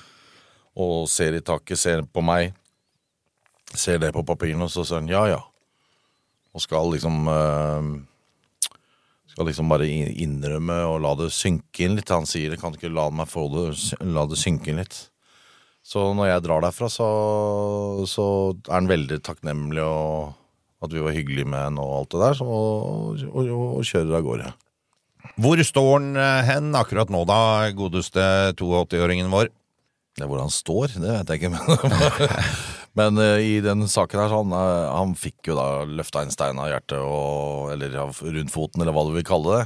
og 0.76 1.06
ser 1.08 1.38
i 1.38 1.40
taket, 1.40 1.80
ser 1.80 2.04
på 2.04 2.20
meg, 2.20 2.52
ser 3.72 3.98
det 4.02 4.12
på 4.12 4.22
papirene, 4.28 4.68
og 4.68 4.70
så 4.70 4.84
sier 4.84 5.00
han 5.00 5.08
ja, 5.08 5.24
ja. 5.32 5.40
Og 6.56 6.62
skal 6.64 6.88
liksom 6.94 7.28
øh, 7.28 7.90
Skal 9.34 9.50
liksom 9.50 9.68
bare 9.68 9.88
innrømme 9.88 10.78
og 10.88 11.02
la 11.04 11.12
det 11.20 11.28
synke 11.36 11.84
inn 11.84 11.98
litt. 11.98 12.08
Han 12.08 12.24
sier 12.24 12.54
'jeg 12.54 12.62
kan 12.62 12.72
ikke 12.72 12.88
la 12.88 13.10
meg 13.12 13.28
få 13.28 13.50
det, 13.52 13.66
la 14.00 14.24
det 14.24 14.40
synke 14.40 14.72
inn 14.72 14.80
litt. 14.80 15.10
Så 15.84 16.14
når 16.16 16.32
jeg 16.32 16.42
drar 16.42 16.64
derfra, 16.64 16.88
så, 16.90 17.08
så 18.08 18.56
er 18.66 18.74
han 18.74 18.88
veldig 18.88 19.20
takknemlig 19.22 19.84
og 19.84 20.32
at 20.82 20.92
vi 20.92 21.02
var 21.04 21.14
hyggelige 21.14 21.48
med 21.48 21.62
henne 21.68 21.82
og 21.82 22.00
alt 22.00 22.14
det 22.14 22.22
der, 22.22 22.38
så, 22.38 22.46
og, 22.46 23.20
og, 23.32 23.52
og 23.78 23.84
kjører 23.86 24.18
av 24.18 24.24
gårde. 24.26 24.50
Hvor 25.42 25.62
står 25.68 25.88
han 25.92 26.08
eh, 26.20 26.48
hen 26.48 26.74
akkurat 26.78 27.12
nå, 27.12 27.22
da, 27.28 27.38
godeste 27.76 28.24
82-åringen 28.58 29.30
vår? 29.32 29.50
Det 30.16 30.24
er 30.24 30.30
hvor 30.30 30.40
han 30.40 30.52
står, 30.52 30.96
det 30.96 31.12
vet 31.12 31.32
jeg 31.32 31.42
ikke. 31.42 31.52
Men, 31.54 32.36
men 32.96 33.18
uh, 33.20 33.36
i 33.42 33.58
den 33.64 33.84
saken 33.90 34.20
her, 34.22 34.30
så 34.32 34.40
han, 34.42 34.52
eh, 34.56 34.90
han 34.96 35.14
fikk 35.18 35.50
jo 35.50 35.56
da 35.58 35.66
løfta 35.88 36.22
en 36.24 36.32
stein 36.32 36.58
av 36.62 36.70
hjertet, 36.70 36.98
og, 37.02 37.72
eller 37.74 37.96
av 38.06 38.20
rundt 38.24 38.52
foten, 38.54 38.82
eller 38.82 38.96
hva 38.96 39.04
du 39.08 39.12
vil 39.16 39.26
kalle 39.26 39.58
det. 39.58 39.64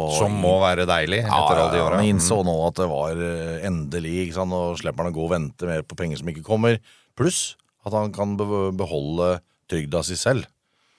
Og 0.00 0.12
Som 0.14 0.36
må 0.38 0.52
være 0.62 0.84
deilig 0.86 1.18
etter 1.24 1.58
alle 1.58 1.72
de 1.74 1.80
åra. 1.82 1.98
Han 1.98 2.06
innså 2.12 2.36
nå 2.46 2.52
at 2.68 2.78
det 2.78 2.86
var 2.92 3.18
eh, 3.26 3.56
endelig, 3.66 4.12
ikke 4.26 4.36
sant, 4.38 4.54
og 4.54 4.78
slipper 4.78 5.02
han 5.04 5.10
å 5.10 5.16
gå 5.16 5.24
og 5.26 5.32
vente 5.34 5.66
mer 5.68 5.82
på 5.82 5.98
penger 5.98 6.20
som 6.20 6.30
ikke 6.30 6.44
kommer. 6.46 6.78
Pluss 7.18 7.56
at 7.84 7.96
han 7.96 8.12
kan 8.14 8.36
be- 8.38 8.70
beholde 8.78 9.40
trygda 9.70 10.04
si 10.06 10.16
selv. 10.20 10.46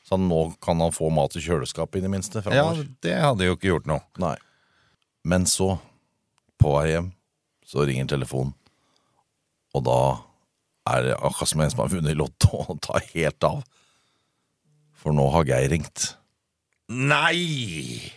Så 0.07 0.17
nå 0.19 0.41
kan 0.63 0.81
han 0.83 0.91
få 0.91 1.07
mat 1.13 1.37
i 1.39 1.43
kjøleskapet, 1.43 2.01
i 2.01 2.03
det 2.03 2.11
minste. 2.11 2.41
Ja, 2.51 2.67
det 3.05 3.15
hadde 3.15 3.47
jo 3.47 3.55
ikke 3.55 3.69
gjort 3.71 3.87
noe. 3.87 4.03
Nei. 4.19 4.35
Men 5.23 5.45
så, 5.47 5.75
på 6.59 6.73
vei 6.75 6.89
hjem, 6.91 7.11
så 7.63 7.85
ringer 7.87 8.09
telefonen. 8.11 8.51
Og 9.77 9.85
da 9.87 9.99
er 10.91 11.11
akkurat 11.17 11.51
som 11.51 11.63
en 11.63 11.71
som 11.73 11.83
har 11.83 11.91
vunnet 11.93 12.13
i 12.13 12.19
Lotto 12.19 12.63
og 12.69 12.81
tar 12.83 13.03
helt 13.13 13.47
av. 13.47 13.61
For 15.01 15.15
nå 15.17 15.27
har 15.33 15.47
Geir 15.49 15.71
ringt. 15.73 16.11
Nei! 16.91 18.11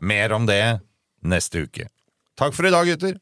Mer 0.00 0.32
om 0.36 0.46
det 0.48 0.78
neste 1.26 1.66
uke. 1.66 1.88
Takk 2.36 2.54
for 2.56 2.68
i 2.68 2.72
dag, 2.72 2.88
gutter. 2.88 3.16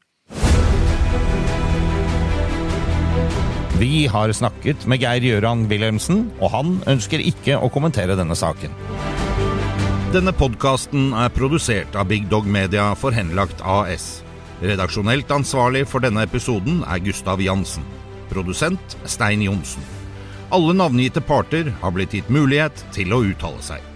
Vi 3.75 4.05
har 4.07 4.31
snakket 4.31 4.85
med 4.87 5.01
Geir 5.03 5.23
Gjøran 5.23 5.65
Wilhelmsen, 5.67 6.29
og 6.39 6.53
han 6.53 6.77
ønsker 6.87 7.19
ikke 7.19 7.57
å 7.59 7.67
kommentere 7.71 8.15
denne 8.15 8.37
saken. 8.39 8.71
Denne 10.15 10.31
podkasten 10.31 11.09
er 11.11 11.33
produsert 11.35 11.97
av 11.99 12.07
Big 12.07 12.29
Dog 12.31 12.47
Media 12.47 12.93
for 12.95 13.11
Henlagt 13.11 13.59
AS. 13.67 14.21
Redaksjonelt 14.63 15.31
ansvarlig 15.35 15.83
for 15.91 15.99
denne 15.99 16.23
episoden 16.23 16.85
er 16.87 17.03
Gustav 17.03 17.43
Jansen. 17.43 17.83
Produsent 18.29 18.97
Stein 19.05 19.41
Johnsen. 19.45 19.83
Alle 20.53 20.75
navngitte 20.77 21.21
parter 21.25 21.73
har 21.81 21.91
blitt 21.95 22.13
gitt 22.13 22.29
mulighet 22.29 22.85
til 22.95 23.13
å 23.13 23.23
uttale 23.25 23.61
seg. 23.65 23.94